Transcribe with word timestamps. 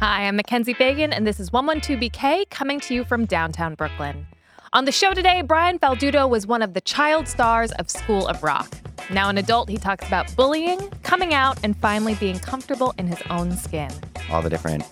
Hi, 0.00 0.28
I'm 0.28 0.36
Mackenzie 0.36 0.74
Fagan, 0.74 1.10
and 1.10 1.26
this 1.26 1.40
is 1.40 1.48
112BK 1.48 2.50
coming 2.50 2.80
to 2.80 2.92
you 2.92 3.02
from 3.02 3.24
downtown 3.24 3.74
Brooklyn. 3.74 4.26
On 4.74 4.84
the 4.84 4.92
show 4.92 5.14
today, 5.14 5.40
Brian 5.40 5.78
Falduto 5.78 6.28
was 6.28 6.46
one 6.46 6.60
of 6.60 6.74
the 6.74 6.82
child 6.82 7.26
stars 7.26 7.72
of 7.72 7.88
School 7.88 8.28
of 8.28 8.42
Rock. 8.42 8.76
Now 9.10 9.30
an 9.30 9.38
adult, 9.38 9.70
he 9.70 9.78
talks 9.78 10.06
about 10.06 10.36
bullying, 10.36 10.90
coming 11.02 11.32
out, 11.32 11.58
and 11.62 11.74
finally 11.78 12.14
being 12.16 12.38
comfortable 12.38 12.92
in 12.98 13.06
his 13.06 13.22
own 13.30 13.56
skin. 13.56 13.90
All 14.30 14.42
the 14.42 14.50
different 14.50 14.84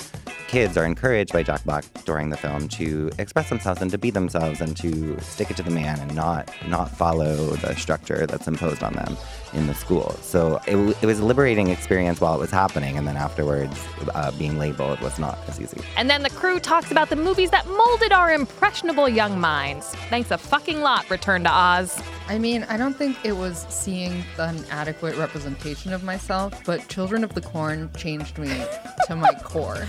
kids 0.55 0.77
are 0.77 0.87
encouraged 0.87 1.33
by 1.33 1.43
Jack 1.43 1.65
Black 1.65 1.85
during 2.05 2.31
the 2.31 2.37
film 2.37 2.69
to 2.69 3.11
express 3.19 3.49
themselves 3.49 3.83
and 3.83 3.91
to 3.91 3.99
be 3.99 4.11
themselves 4.11 4.61
and 4.61 4.77
to 4.77 5.19
stick 5.19 5.51
it 5.51 5.57
to 5.57 5.65
the 5.65 5.71
man 5.73 5.99
and 5.99 6.15
not 6.15 6.49
not 6.69 6.89
follow 6.89 7.35
the 7.57 7.75
structure 7.75 8.25
that's 8.25 8.47
imposed 8.47 8.81
on 8.85 8.93
them 8.93 9.17
in 9.53 9.67
the 9.67 9.75
school. 9.75 10.11
So 10.23 10.61
it, 10.69 10.77
it 11.03 11.07
was 11.07 11.19
a 11.19 11.25
liberating 11.25 11.71
experience 11.71 12.21
while 12.21 12.37
it 12.37 12.39
was 12.39 12.53
happening, 12.53 12.97
and 12.97 13.05
then 13.05 13.17
afterwards, 13.17 13.85
uh, 14.15 14.31
being 14.39 14.57
labeled 14.57 15.01
was 15.01 15.19
not 15.19 15.39
as 15.49 15.61
easy. 15.61 15.81
And 15.97 16.09
then 16.09 16.23
the 16.23 16.31
crew 16.31 16.61
talks 16.61 16.93
about 16.93 17.11
the 17.11 17.17
movies 17.17 17.51
that 17.51 17.67
molded 17.67 18.13
our 18.13 18.33
impressionable 18.33 19.09
young 19.09 19.41
minds. 19.41 19.89
Thanks 20.09 20.31
a 20.31 20.39
fucking 20.39 20.83
lot, 20.83 21.11
Return 21.11 21.43
to 21.43 21.51
Oz. 21.51 22.01
I 22.29 22.39
mean, 22.39 22.63
I 22.69 22.77
don't 22.77 22.97
think 22.97 23.17
it 23.25 23.37
was 23.37 23.67
seeing 23.69 24.23
an 24.39 24.65
adequate 24.71 25.17
representation 25.17 25.93
of 25.93 26.05
myself, 26.05 26.65
but 26.65 26.87
Children 26.87 27.25
of 27.25 27.35
the 27.35 27.41
Corn 27.41 27.91
changed 27.97 28.39
me 28.39 28.65
to 29.09 29.17
my 29.17 29.35
core. 29.43 29.85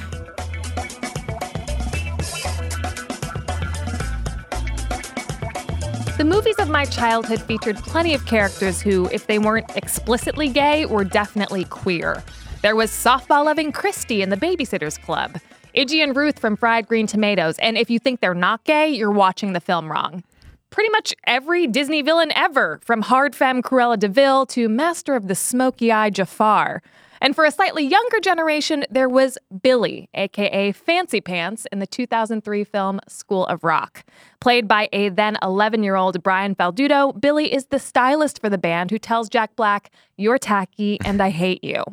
The 6.18 6.24
movies 6.24 6.60
of 6.60 6.70
my 6.70 6.86
childhood 6.86 7.42
featured 7.42 7.76
plenty 7.76 8.14
of 8.14 8.26
characters 8.26 8.82
who, 8.82 9.10
if 9.12 9.28
they 9.28 9.38
weren't 9.38 9.76
explicitly 9.76 10.48
gay, 10.48 10.86
were 10.86 11.03
definitely 11.03 11.66
queer. 11.66 12.23
There 12.62 12.73
was 12.73 12.89
softball 12.89 13.44
loving 13.44 13.73
Kristy 13.73 14.22
in 14.22 14.30
the 14.30 14.38
Babysitter's 14.38 14.98
Club, 14.98 15.38
Idgie 15.76 16.02
and 16.02 16.16
Ruth 16.16 16.39
from 16.39 16.56
Fried 16.56 16.88
Green 16.88 17.06
Tomatoes, 17.06 17.59
and 17.59 17.78
if 17.78 17.89
you 17.89 18.00
think 18.00 18.22
they're 18.22 18.34
not 18.34 18.64
gay, 18.64 18.88
you're 18.88 19.12
watching 19.12 19.52
the 19.52 19.59
film 19.59 19.92
wrong. 19.92 20.23
Pretty 20.70 20.89
much 20.89 21.14
every 21.28 21.67
Disney 21.67 22.02
villain 22.02 22.32
ever, 22.34 22.80
from 22.82 23.02
hard 23.02 23.36
femme 23.36 23.61
Cruella 23.61 24.00
de 24.00 24.08
Vil 24.08 24.45
to 24.45 24.70
Master 24.70 25.16
of 25.16 25.28
the 25.28 25.36
Smoky 25.36 25.92
Eye 25.92 26.11
Jafar. 26.11 26.82
And 27.21 27.35
for 27.35 27.45
a 27.45 27.52
slightly 27.52 27.85
younger 27.85 28.19
generation, 28.19 28.85
there 28.89 29.09
was 29.09 29.38
Billy, 29.61 30.09
aka 30.13 30.71
Fancy 30.71 31.21
Pants, 31.21 31.66
in 31.71 31.80
the 31.80 31.88
2003 31.88 32.63
film 32.63 32.99
School 33.08 33.45
of 33.45 33.63
Rock. 33.63 34.03
Played 34.39 34.67
by 34.67 34.89
a 34.91 35.09
then 35.09 35.38
11 35.41 35.83
year 35.83 35.95
old 35.95 36.21
Brian 36.23 36.55
Falduto, 36.55 37.19
Billy 37.19 37.53
is 37.53 37.67
the 37.67 37.80
stylist 37.80 38.41
for 38.41 38.49
the 38.49 38.58
band 38.58 38.91
who 38.91 38.99
tells 38.99 39.30
Jack 39.30 39.55
Black, 39.55 39.91
You're 40.17 40.38
tacky 40.38 40.99
and 41.05 41.21
I 41.21 41.30
hate 41.30 41.63
you. 41.63 41.83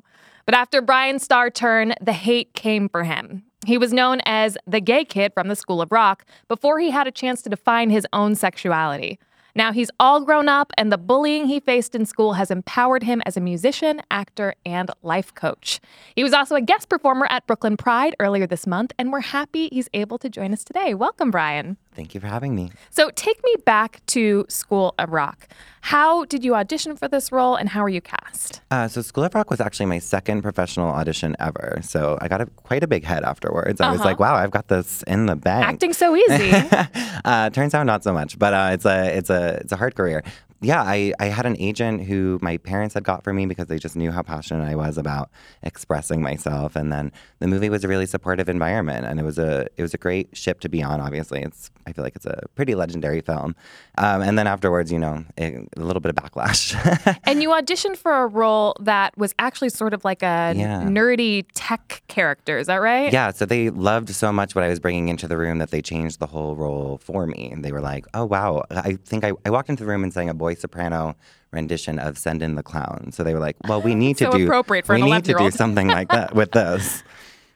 But 0.45 0.55
after 0.55 0.83
Brian's 0.83 1.23
star 1.23 1.51
turn, 1.51 1.95
the 2.01 2.13
hate 2.13 2.53
came 2.55 2.89
for 2.89 3.05
him. 3.05 3.45
He 3.65 3.79
was 3.79 3.93
known 3.93 4.21
as 4.25 4.59
the 4.67 4.81
gay 4.81 5.05
kid 5.05 5.33
from 5.35 5.49
the 5.49 5.55
School 5.55 5.81
of 5.81 5.93
Rock 5.93 6.25
before 6.49 6.81
he 6.81 6.91
had 6.91 7.07
a 7.07 7.13
chance 7.13 7.43
to 7.43 7.49
define 7.49 7.91
his 7.91 8.07
own 8.13 8.35
sexuality. 8.35 9.21
Now 9.55 9.73
he's 9.73 9.91
all 10.01 10.25
grown 10.25 10.49
up, 10.49 10.73
and 10.79 10.91
the 10.91 10.97
bullying 10.97 11.47
he 11.47 11.61
faced 11.61 11.95
in 11.95 12.07
school 12.07 12.35
has 12.35 12.51
empowered 12.51 13.03
him 13.03 13.23
as 13.27 13.37
a 13.37 13.41
musician, 13.41 14.01
actor, 14.11 14.55
and 14.65 14.91
life 15.03 15.35
coach. 15.35 15.79
He 16.17 16.23
was 16.23 16.33
also 16.33 16.55
a 16.55 16.63
guest 16.63 16.89
performer 16.89 17.27
at 17.29 17.47
Brooklyn 17.47 17.77
Pride 17.77 18.17
earlier 18.19 18.47
this 18.47 18.67
month, 18.67 18.93
and 18.99 19.13
we're 19.13 19.21
happy 19.21 19.69
he's 19.71 19.91
able 19.93 20.19
to 20.19 20.31
join 20.31 20.55
us 20.55 20.65
today. 20.65 20.95
Welcome, 20.95 21.31
Brian. 21.31 21.77
Thank 21.95 22.15
you 22.15 22.21
for 22.21 22.27
having 22.27 22.55
me. 22.55 22.71
So, 22.91 23.11
take 23.15 23.43
me 23.45 23.55
back 23.67 24.01
to 24.07 24.47
School 24.49 24.95
of 24.99 25.11
Rock. 25.11 25.47
How 25.83 26.25
did 26.25 26.43
you 26.45 26.55
audition 26.55 26.97
for 26.97 27.07
this 27.09 27.31
role, 27.33 27.55
and 27.57 27.69
how 27.69 27.83
were 27.83 27.89
you 27.89 28.01
cast? 28.01 28.63
Uh, 28.71 28.89
so, 28.89 29.03
School 29.03 29.25
of 29.25 29.35
Rock 29.35 29.51
was 29.51 29.61
actually 29.61 29.87
my 29.87 29.99
second 29.99 30.41
professional 30.43 30.89
audition 30.91 31.37
ever. 31.39 31.81
So, 31.83 32.17
I 32.21 32.29
got 32.29 32.41
a, 32.41 32.47
quite 32.47 32.83
a 32.83 32.87
big 32.87 33.05
head 33.05 33.25
afterwards. 33.25 33.81
I 33.81 33.91
was 33.91 34.01
Uh-huh. 34.01 34.09
like, 34.09 34.21
"Wow, 34.21 34.35
I've 34.37 34.51
got 34.51 34.69
this 34.69 35.03
in 35.05 35.27
the 35.27 35.37
bank." 35.37 35.67
Acting 35.67 35.93
so 35.93 36.17
easy. 36.17 36.53
uh, 37.25 37.51
turns 37.51 37.75
out 37.75 37.85
not 37.85 38.03
so 38.05 38.13
much, 38.13 38.39
but 38.39 38.55
uh, 38.55 38.71
it's 38.73 38.87
a 38.87 39.17
it's 39.17 39.29
a 39.31 39.59
it's 39.61 39.73
a 39.73 39.77
hard 39.77 39.95
career. 39.95 40.23
Yeah, 40.63 40.83
I, 40.83 41.13
I 41.19 41.27
had 41.27 41.45
an 41.47 41.57
agent 41.59 42.05
who 42.05 42.39
my 42.41 42.57
parents 42.57 42.95
had 42.95 43.05
got 43.05 43.25
for 43.25 43.33
me 43.33 43.47
because 43.47 43.67
they 43.67 43.79
just 43.79 43.97
knew 43.97 44.11
how 44.11 44.23
passionate 44.23 44.65
I 44.65 44.75
was 44.77 44.97
about 44.97 45.29
expressing 45.63 46.23
myself, 46.23 46.77
and 46.77 46.93
then 46.93 47.13
the 47.41 47.49
movie 47.49 47.69
was 47.69 47.85
a 47.85 47.89
really 47.89 48.07
supportive 48.07 48.49
environment, 48.49 49.07
and 49.07 49.19
it 49.21 49.23
was 49.25 49.39
a 49.39 49.67
it 49.77 49.83
was 49.83 49.95
a 49.95 49.99
great 49.99 50.37
ship 50.37 50.61
to 50.61 50.69
be 50.69 50.83
on. 50.83 51.01
Obviously, 51.01 51.43
it's 51.43 51.71
I 51.87 51.93
feel 51.93 52.05
like 52.05 52.17
it's 52.17 52.27
a 52.27 52.43
pretty 52.55 52.75
legendary 52.75 53.21
film, 53.21 53.55
um, 53.99 54.23
and 54.23 54.39
then 54.39 54.47
afterwards, 54.47 54.91
you 54.93 54.99
know, 54.99 55.25
it, 55.37 55.69
a 55.77 55.81
little 55.81 56.01
bit 56.01 56.11
of 56.11 56.17
backlash. 56.17 56.75
and 57.25 57.43
you 57.43 57.51
auditioned 57.51 57.97
for 57.97 58.23
a 58.23 58.27
role 58.27 58.75
that 58.81 59.17
was 59.19 59.35
actually 59.39 59.69
sort 59.71 59.93
of 59.95 60.05
like 60.05 60.23
a 60.23 60.55
Yeah. 60.57 60.83
nerdy 60.83 61.45
tech 61.55 62.03
character. 62.09 62.59
Is 62.59 62.67
that 62.69 62.77
right? 62.77 63.13
Yeah, 63.13 63.31
so 63.33 63.45
they 63.47 63.71
loved 63.71 64.11
so 64.11 64.33
much 64.33 64.55
what 64.55 64.65
I 64.65 64.69
was 64.69 64.81
bringing 64.81 65.09
into 65.09 65.27
the 65.29 65.37
room 65.37 65.59
that 65.59 65.71
they 65.71 65.83
changed 65.83 66.21
the 66.21 66.27
whole 66.27 66.55
role 66.57 66.99
for 67.03 67.27
me. 67.27 67.51
And 67.51 67.65
they 67.65 67.73
were 67.73 67.81
like, 67.81 68.07
oh, 68.15 68.25
wow. 68.25 68.65
I 68.71 68.95
think 69.05 69.25
I, 69.25 69.33
I 69.45 69.51
walked 69.51 69.69
into 69.71 69.85
the 69.85 69.89
room 69.91 70.03
and 70.05 70.13
sang 70.13 70.29
a 70.29 70.35
boy 70.35 70.52
soprano 70.59 71.17
rendition 71.51 71.99
of 71.99 72.19
Send 72.19 72.43
in 72.43 72.55
the 72.55 72.63
Clown. 72.63 73.11
So 73.13 73.23
they 73.23 73.35
were 73.35 73.41
like, 73.41 73.57
well, 73.69 73.83
we 73.83 73.95
need 73.97 74.17
to 74.19 74.25
So 74.25 74.33
do 74.33 74.45
appropriate 74.45 74.87
for 74.87 74.95
we 74.95 75.03
an 75.03 75.09
need 75.09 75.25
to 75.25 75.35
do 75.35 75.51
something 75.51 75.89
like 75.89 76.09
that 76.09 76.35
with 76.35 76.51
this. 76.53 77.03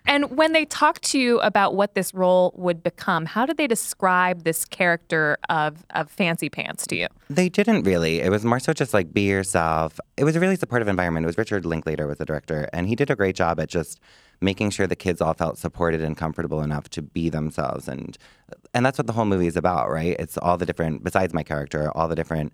And 0.08 0.36
when 0.36 0.52
they 0.52 0.64
talked 0.64 1.02
to 1.10 1.18
you 1.18 1.40
about 1.40 1.74
what 1.74 1.94
this 1.94 2.14
role 2.14 2.54
would 2.56 2.82
become, 2.82 3.26
how 3.26 3.44
did 3.44 3.56
they 3.56 3.66
describe 3.66 4.44
this 4.44 4.64
character 4.64 5.36
of, 5.48 5.84
of 5.90 6.10
Fancy 6.10 6.48
Pants 6.48 6.86
to 6.88 6.96
you? 6.96 7.08
They 7.28 7.48
didn't 7.48 7.82
really. 7.82 8.20
It 8.20 8.30
was 8.30 8.44
more 8.44 8.60
so 8.60 8.72
just 8.72 8.94
like 8.94 9.12
be 9.12 9.22
yourself. 9.22 9.98
It 10.16 10.24
was 10.24 10.36
a 10.36 10.40
really 10.40 10.56
supportive 10.56 10.86
environment. 10.86 11.24
It 11.24 11.26
was 11.26 11.38
Richard 11.38 11.66
Linklater 11.66 12.06
was 12.06 12.18
the 12.18 12.24
director, 12.24 12.68
and 12.72 12.86
he 12.86 12.94
did 12.94 13.10
a 13.10 13.16
great 13.16 13.34
job 13.34 13.58
at 13.58 13.68
just 13.68 13.98
making 14.40 14.70
sure 14.70 14.86
the 14.86 14.96
kids 14.96 15.20
all 15.20 15.34
felt 15.34 15.58
supported 15.58 16.00
and 16.02 16.16
comfortable 16.16 16.62
enough 16.62 16.88
to 16.90 17.02
be 17.02 17.28
themselves. 17.28 17.88
And 17.88 18.16
and 18.74 18.86
that's 18.86 18.98
what 18.98 19.06
the 19.06 19.12
whole 19.12 19.24
movie 19.24 19.46
is 19.46 19.56
about, 19.56 19.90
right? 19.90 20.14
It's 20.18 20.38
all 20.38 20.56
the 20.56 20.66
different 20.66 21.02
besides 21.02 21.34
my 21.34 21.42
character, 21.42 21.90
all 21.96 22.06
the 22.06 22.14
different 22.14 22.52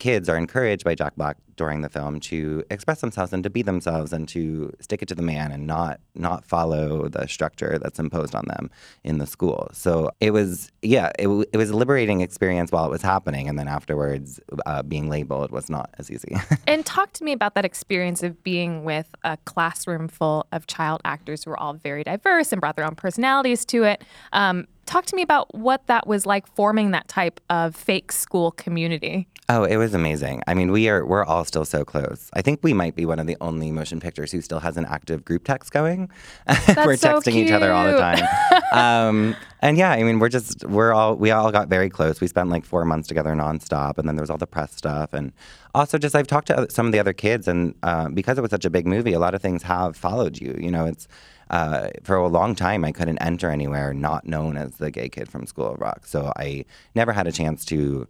kids 0.00 0.28
are 0.28 0.36
encouraged 0.36 0.82
by 0.82 0.94
Jack 0.96 1.14
Black 1.16 1.36
during 1.56 1.82
the 1.82 1.90
film 1.90 2.18
to 2.18 2.64
express 2.70 3.02
themselves 3.02 3.34
and 3.34 3.44
to 3.44 3.50
be 3.50 3.60
themselves 3.60 4.14
and 4.14 4.26
to 4.26 4.74
stick 4.80 5.02
it 5.02 5.08
to 5.08 5.14
the 5.14 5.22
man 5.22 5.52
and 5.52 5.66
not 5.66 6.00
not 6.14 6.44
follow 6.44 7.06
the 7.08 7.28
structure 7.28 7.78
that's 7.78 7.98
imposed 7.98 8.34
on 8.34 8.44
them 8.46 8.70
in 9.04 9.18
the 9.18 9.26
school. 9.26 9.68
So 9.72 10.10
it 10.20 10.32
was 10.32 10.72
yeah, 10.82 11.12
it, 11.18 11.28
it 11.52 11.56
was 11.56 11.70
a 11.70 11.76
liberating 11.76 12.22
experience 12.22 12.72
while 12.72 12.86
it 12.86 12.90
was 12.90 13.02
happening, 13.02 13.48
and 13.48 13.58
then 13.58 13.68
afterwards, 13.68 14.40
uh, 14.66 14.82
being 14.82 15.08
labeled 15.08 15.52
was 15.52 15.68
not 15.70 15.90
as 15.98 16.10
easy. 16.10 16.36
And 16.66 16.86
talk 16.86 17.12
to 17.14 17.24
me 17.24 17.32
about 17.32 17.54
that 17.56 17.64
experience 17.64 18.22
of 18.22 18.44
being 18.44 18.84
with 18.84 19.08
a 19.24 19.36
classroom 19.44 20.08
full 20.08 20.46
of 20.52 20.66
child 20.66 21.00
actors 21.04 21.44
who 21.44 21.50
are 21.50 21.58
all 21.58 21.74
very 21.74 22.04
diverse 22.04 22.52
and 22.52 22.60
brought 22.60 22.76
their 22.76 22.86
own 22.86 22.94
personalities 22.94 23.64
to 23.66 23.82
it. 23.84 24.04
Um, 24.32 24.68
talk 24.90 25.06
to 25.06 25.16
me 25.16 25.22
about 25.22 25.54
what 25.54 25.86
that 25.86 26.06
was 26.06 26.26
like 26.26 26.46
forming 26.54 26.90
that 26.90 27.06
type 27.06 27.40
of 27.48 27.76
fake 27.76 28.10
school 28.10 28.50
community. 28.50 29.28
Oh, 29.48 29.64
it 29.64 29.76
was 29.76 29.94
amazing. 29.94 30.42
I 30.46 30.54
mean, 30.54 30.70
we 30.70 30.88
are 30.88 31.04
we're 31.06 31.24
all 31.24 31.44
still 31.44 31.64
so 31.64 31.84
close. 31.84 32.28
I 32.34 32.42
think 32.42 32.60
we 32.62 32.72
might 32.72 32.94
be 32.94 33.06
one 33.06 33.18
of 33.18 33.26
the 33.26 33.36
only 33.40 33.70
motion 33.72 34.00
pictures 34.00 34.30
who 34.32 34.40
still 34.40 34.60
has 34.60 34.76
an 34.76 34.84
active 34.86 35.24
group 35.24 35.44
text 35.44 35.72
going. 35.72 36.08
we're 36.76 36.96
so 36.96 37.20
texting 37.20 37.34
each 37.34 37.50
other 37.50 37.72
all 37.72 37.86
the 37.86 37.98
time. 37.98 38.24
um, 38.72 39.36
and 39.60 39.76
yeah, 39.76 39.90
I 39.92 40.02
mean, 40.02 40.18
we're 40.18 40.28
just 40.28 40.64
we're 40.66 40.92
all 40.92 41.16
we 41.16 41.30
all 41.30 41.50
got 41.52 41.68
very 41.68 41.90
close. 41.90 42.20
We 42.20 42.26
spent 42.26 42.48
like 42.50 42.64
four 42.64 42.84
months 42.84 43.08
together 43.08 43.30
nonstop, 43.30 43.98
and 43.98 44.08
then 44.08 44.16
there 44.16 44.22
was 44.22 44.30
all 44.30 44.38
the 44.38 44.46
press 44.46 44.74
stuff, 44.74 45.12
and 45.12 45.32
also 45.74 45.98
just 45.98 46.14
I've 46.14 46.26
talked 46.26 46.48
to 46.48 46.68
some 46.70 46.86
of 46.86 46.92
the 46.92 46.98
other 46.98 47.12
kids, 47.12 47.48
and 47.48 47.74
uh, 47.82 48.08
because 48.08 48.38
it 48.38 48.42
was 48.42 48.50
such 48.50 48.64
a 48.64 48.70
big 48.70 48.86
movie, 48.86 49.12
a 49.12 49.20
lot 49.20 49.34
of 49.34 49.42
things 49.42 49.62
have 49.64 49.96
followed 49.96 50.40
you. 50.40 50.56
You 50.58 50.70
know, 50.70 50.86
it's. 50.86 51.06
Uh, 51.50 51.88
for 52.04 52.16
a 52.16 52.28
long 52.28 52.54
time, 52.54 52.84
I 52.84 52.92
couldn't 52.92 53.18
enter 53.18 53.50
anywhere 53.50 53.92
not 53.92 54.24
known 54.24 54.56
as 54.56 54.76
the 54.76 54.90
gay 54.90 55.08
kid 55.08 55.28
from 55.28 55.46
School 55.46 55.66
of 55.66 55.80
Rock. 55.80 56.06
So 56.06 56.32
I 56.36 56.64
never 56.94 57.12
had 57.12 57.26
a 57.26 57.32
chance 57.32 57.64
to 57.66 58.06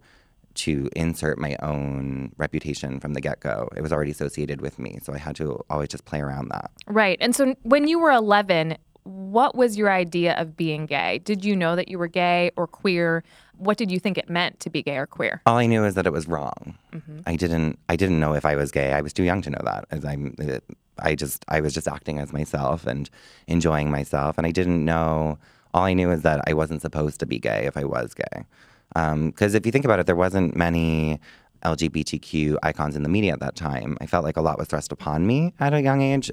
to 0.53 0.89
insert 0.97 1.37
my 1.37 1.55
own 1.61 2.33
reputation 2.37 2.99
from 2.99 3.13
the 3.13 3.21
get 3.21 3.39
go. 3.39 3.69
It 3.75 3.81
was 3.81 3.93
already 3.93 4.11
associated 4.11 4.61
with 4.61 4.79
me, 4.79 4.99
so 5.01 5.13
I 5.13 5.17
had 5.17 5.35
to 5.37 5.63
always 5.69 5.89
just 5.89 6.03
play 6.03 6.19
around 6.19 6.49
that. 6.49 6.71
Right. 6.87 7.17
And 7.21 7.33
so 7.33 7.55
when 7.63 7.87
you 7.87 7.99
were 7.99 8.11
11, 8.11 8.77
what 9.03 9.55
was 9.55 9.77
your 9.77 9.91
idea 9.91 10.35
of 10.35 10.55
being 10.55 10.85
gay? 10.85 11.19
Did 11.19 11.43
you 11.43 11.55
know 11.55 11.75
that 11.75 11.89
you 11.89 11.97
were 11.97 12.07
gay 12.07 12.51
or 12.55 12.67
queer? 12.67 13.23
What 13.57 13.77
did 13.77 13.91
you 13.91 13.99
think 13.99 14.17
it 14.17 14.29
meant 14.29 14.59
to 14.61 14.69
be 14.69 14.81
gay 14.81 14.97
or 14.97 15.07
queer? 15.07 15.41
All 15.45 15.57
I 15.57 15.65
knew 15.65 15.83
is 15.85 15.95
that 15.95 16.05
it 16.05 16.13
was 16.13 16.27
wrong. 16.27 16.77
Mm-hmm. 16.93 17.19
I 17.25 17.35
didn't. 17.35 17.79
I 17.89 17.95
didn't 17.95 18.19
know 18.19 18.33
if 18.33 18.45
I 18.45 18.55
was 18.55 18.71
gay. 18.71 18.93
I 18.93 19.01
was 19.01 19.13
too 19.13 19.23
young 19.23 19.41
to 19.43 19.49
know 19.49 19.61
that. 19.63 19.85
As 19.91 20.05
I'm, 20.05 20.35
uh, 20.39 20.59
I 20.99 21.15
just. 21.15 21.45
I 21.47 21.61
was 21.61 21.73
just 21.73 21.87
acting 21.87 22.19
as 22.19 22.33
myself 22.33 22.85
and 22.85 23.09
enjoying 23.47 23.89
myself, 23.89 24.37
and 24.37 24.45
I 24.45 24.51
didn't 24.51 24.83
know. 24.83 25.37
All 25.73 25.83
I 25.83 25.93
knew 25.93 26.11
is 26.11 26.21
that 26.23 26.41
I 26.47 26.53
wasn't 26.53 26.81
supposed 26.81 27.19
to 27.21 27.25
be 27.25 27.39
gay 27.39 27.65
if 27.65 27.77
I 27.77 27.85
was 27.85 28.13
gay. 28.13 28.45
Um, 28.95 29.29
because 29.29 29.53
if 29.55 29.65
you 29.65 29.71
think 29.71 29.85
about 29.85 29.99
it, 29.99 30.05
there 30.05 30.17
wasn't 30.17 30.55
many 30.55 31.19
LGBTQ 31.63 32.57
icons 32.63 32.95
in 32.95 33.03
the 33.03 33.09
media 33.09 33.33
at 33.33 33.39
that 33.39 33.55
time. 33.55 33.97
I 34.01 34.05
felt 34.05 34.23
like 34.23 34.37
a 34.37 34.41
lot 34.41 34.57
was 34.57 34.67
thrust 34.67 34.91
upon 34.91 35.25
me 35.25 35.53
at 35.59 35.73
a 35.73 35.81
young 35.81 36.01
age. 36.01 36.31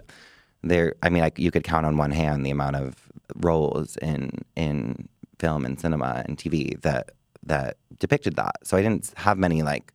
There, 0.62 0.94
I 1.02 1.08
mean, 1.08 1.22
I, 1.22 1.32
you 1.36 1.50
could 1.50 1.64
count 1.64 1.86
on 1.86 1.96
one 1.96 2.10
hand 2.10 2.44
the 2.44 2.50
amount 2.50 2.76
of 2.76 2.96
roles 3.36 3.96
in 3.98 4.30
in 4.56 5.08
film 5.38 5.64
and 5.64 5.78
cinema 5.80 6.24
and 6.26 6.36
TV 6.36 6.80
that 6.82 7.10
that 7.44 7.76
depicted 7.98 8.36
that. 8.36 8.56
So 8.66 8.76
I 8.76 8.82
didn't 8.82 9.12
have 9.16 9.38
many 9.38 9.62
like 9.62 9.92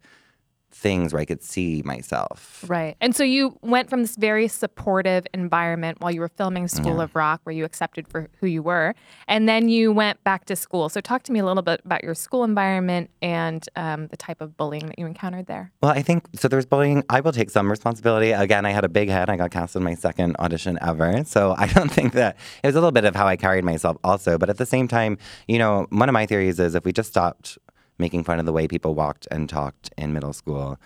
things 0.74 1.14
where 1.14 1.22
I 1.22 1.26
could 1.26 1.44
see 1.44 1.82
myself. 1.84 2.66
Right. 2.68 2.96
And 3.00 3.16
so 3.16 3.24
you 3.24 3.58
went 3.62 3.90
from 3.90 4.02
this 4.02 4.16
very 4.16 4.48
supportive 4.48 5.26
environment 5.34 6.02
while 6.02 6.12
you 6.12 6.20
were 6.20 6.30
filming 6.30 6.68
School 6.68 7.00
of 7.00 7.16
Rock, 7.16 7.42
where 7.44 7.54
you 7.54 7.64
accepted 7.64 8.08
for 8.08 8.30
who 8.40 8.48
you 8.48 8.64
were, 8.64 8.96
and 9.28 9.48
then 9.48 9.70
you 9.70 9.92
went 9.92 10.24
back 10.24 10.46
to 10.46 10.56
school. 10.56 10.90
So 10.90 11.00
talk 11.00 11.24
to 11.24 11.32
me 11.32 11.40
a 11.40 11.46
little 11.46 11.64
bit 11.64 11.82
about 11.86 12.04
your 12.04 12.16
school 12.16 12.44
environment 12.44 13.10
and 13.22 13.68
um, 13.76 14.08
the 14.08 14.18
type 14.18 14.42
of 14.42 14.58
bullying 14.58 14.88
that 14.88 14.98
you 14.98 15.06
encountered 15.06 15.46
there. 15.46 15.72
Well, 15.82 15.92
I 15.92 16.02
think 16.02 16.28
so. 16.36 16.48
There 16.48 16.58
was 16.58 16.66
bullying. 16.66 17.04
I 17.10 17.20
will 17.20 17.32
take 17.32 17.50
some 17.50 17.70
responsibility. 17.70 18.32
Again, 18.32 18.66
I 18.66 18.72
had 18.72 18.84
a 18.84 18.90
big 18.90 19.10
head. 19.10 19.30
I 19.30 19.38
got 19.38 19.52
cast 19.52 19.76
in 19.76 19.84
my 19.84 19.94
second 19.94 20.36
audition 20.40 20.78
ever. 20.82 21.24
So 21.26 21.56
I 21.58 21.68
don't 21.68 21.92
think 21.92 22.14
that 22.14 22.38
it 22.64 22.68
was 22.68 22.76
a 22.76 22.80
little 22.80 22.92
bit 22.92 23.06
of 23.06 23.16
how 23.16 23.28
I 23.28 23.36
carried 23.36 23.64
myself, 23.64 23.98
also. 24.04 24.38
But 24.38 24.50
at 24.50 24.58
the 24.58 24.66
same 24.66 24.88
time, 24.88 25.18
you 25.48 25.60
know, 25.60 25.88
one 25.90 26.10
of 26.10 26.14
my 26.14 26.26
theories 26.26 26.60
is 26.60 26.76
if 26.76 26.84
we 26.84 26.92
just 26.92 27.10
stopped 27.10 27.58
making 28.04 28.26
fun 28.26 28.38
of 28.38 28.46
the 28.46 28.52
way 28.52 28.68
people 28.68 28.94
walked 28.96 29.26
and 29.32 29.48
talked 29.48 29.90
in 29.98 30.14
middle 30.14 30.34
school, 30.34 30.78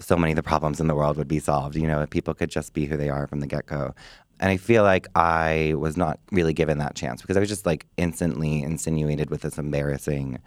so 0.00 0.16
many 0.16 0.32
of 0.32 0.36
the 0.36 0.42
problems 0.42 0.80
in 0.80 0.88
the 0.88 0.94
world 1.00 1.16
would 1.16 1.28
be 1.28 1.38
solved. 1.38 1.76
You 1.76 1.86
know, 1.86 2.02
if 2.02 2.10
people 2.10 2.34
could 2.34 2.50
just 2.50 2.72
be 2.72 2.86
who 2.86 2.96
they 2.96 3.08
are 3.08 3.28
from 3.28 3.38
the 3.38 3.46
get 3.46 3.66
go. 3.66 3.94
And 4.40 4.50
I 4.50 4.56
feel 4.56 4.82
like 4.82 5.06
I 5.14 5.74
was 5.76 5.96
not 5.96 6.18
really 6.32 6.52
given 6.52 6.78
that 6.78 6.96
chance 6.96 7.22
because 7.22 7.36
I 7.36 7.40
was 7.40 7.48
just 7.48 7.64
like 7.64 7.86
instantly 7.96 8.62
insinuated 8.62 9.30
with 9.30 9.42
this 9.42 9.56
embarrassing 9.56 10.38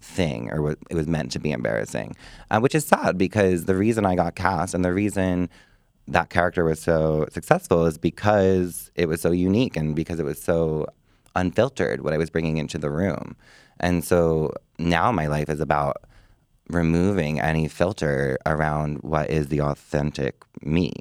thing, 0.00 0.50
or 0.50 0.72
it 0.72 0.94
was 0.94 1.06
meant 1.06 1.30
to 1.32 1.38
be 1.38 1.52
embarrassing, 1.52 2.16
uh, 2.50 2.58
which 2.58 2.74
is 2.74 2.84
sad 2.84 3.16
because 3.16 3.66
the 3.66 3.76
reason 3.76 4.04
I 4.04 4.16
got 4.16 4.34
cast 4.34 4.74
and 4.74 4.84
the 4.84 4.92
reason 4.92 5.48
that 6.08 6.30
character 6.30 6.64
was 6.64 6.80
so 6.80 7.26
successful 7.30 7.86
is 7.86 7.96
because 7.96 8.90
it 8.96 9.06
was 9.06 9.20
so 9.20 9.30
unique 9.30 9.76
and 9.76 9.94
because 9.94 10.18
it 10.18 10.24
was 10.24 10.42
so 10.42 10.86
unfiltered 11.40 12.02
what 12.04 12.12
I 12.12 12.18
was 12.18 12.30
bringing 12.30 12.56
into 12.58 12.78
the 12.78 12.90
room. 12.90 13.36
And 13.80 14.04
so 14.04 14.52
now 14.78 15.10
my 15.10 15.26
life 15.26 15.48
is 15.48 15.60
about 15.60 15.96
removing 16.68 17.40
any 17.40 17.66
filter 17.68 18.38
around 18.46 18.98
what 19.02 19.28
is 19.30 19.48
the 19.48 19.60
authentic 19.60 20.34
me 20.62 20.92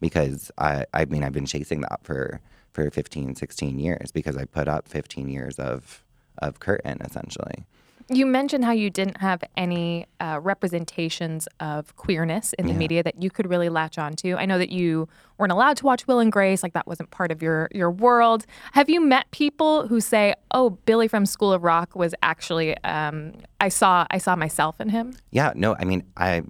because 0.00 0.50
I, 0.58 0.84
I 0.92 1.06
mean 1.06 1.22
I've 1.24 1.32
been 1.32 1.46
chasing 1.46 1.80
that 1.82 2.00
for 2.02 2.40
for 2.72 2.90
15 2.90 3.34
16 3.36 3.78
years 3.78 4.10
because 4.12 4.36
I 4.36 4.44
put 4.44 4.68
up 4.68 4.86
15 4.88 5.28
years 5.28 5.58
of 5.58 6.04
of 6.38 6.58
curtain 6.60 6.98
essentially. 7.00 7.64
You 8.10 8.26
mentioned 8.26 8.66
how 8.66 8.72
you 8.72 8.90
didn't 8.90 9.18
have 9.22 9.42
any 9.56 10.04
uh, 10.20 10.38
representations 10.42 11.48
of 11.58 11.96
queerness 11.96 12.52
in 12.58 12.66
the 12.66 12.72
Yeah. 12.72 12.78
media 12.84 13.02
that 13.02 13.22
you 13.22 13.30
could 13.30 13.48
really 13.48 13.70
latch 13.70 13.96
onto. 13.96 14.34
I 14.36 14.44
know 14.44 14.58
that 14.58 14.68
you 14.70 15.08
weren't 15.38 15.52
allowed 15.52 15.76
to 15.78 15.84
watch 15.84 16.06
Will 16.06 16.18
and 16.18 16.30
Grace, 16.30 16.62
like 16.62 16.72
that 16.74 16.86
wasn't 16.86 17.10
part 17.10 17.30
of 17.30 17.42
your 17.42 17.68
your 17.72 17.90
world. 17.90 18.46
Have 18.72 18.88
you 18.88 19.00
met 19.00 19.30
people 19.30 19.88
who 19.88 20.00
say, 20.00 20.34
"Oh, 20.50 20.70
Billy 20.70 21.08
from 21.08 21.26
School 21.26 21.52
of 21.52 21.62
Rock 21.62 21.94
was 21.96 22.14
actually 22.22 22.76
um, 22.84 23.32
I 23.60 23.68
saw 23.68 24.06
I 24.10 24.18
saw 24.18 24.36
myself 24.36 24.80
in 24.80 24.88
him"? 24.88 25.14
Yeah, 25.30 25.52
no, 25.54 25.76
I 25.78 25.84
mean, 25.84 26.04
I 26.16 26.42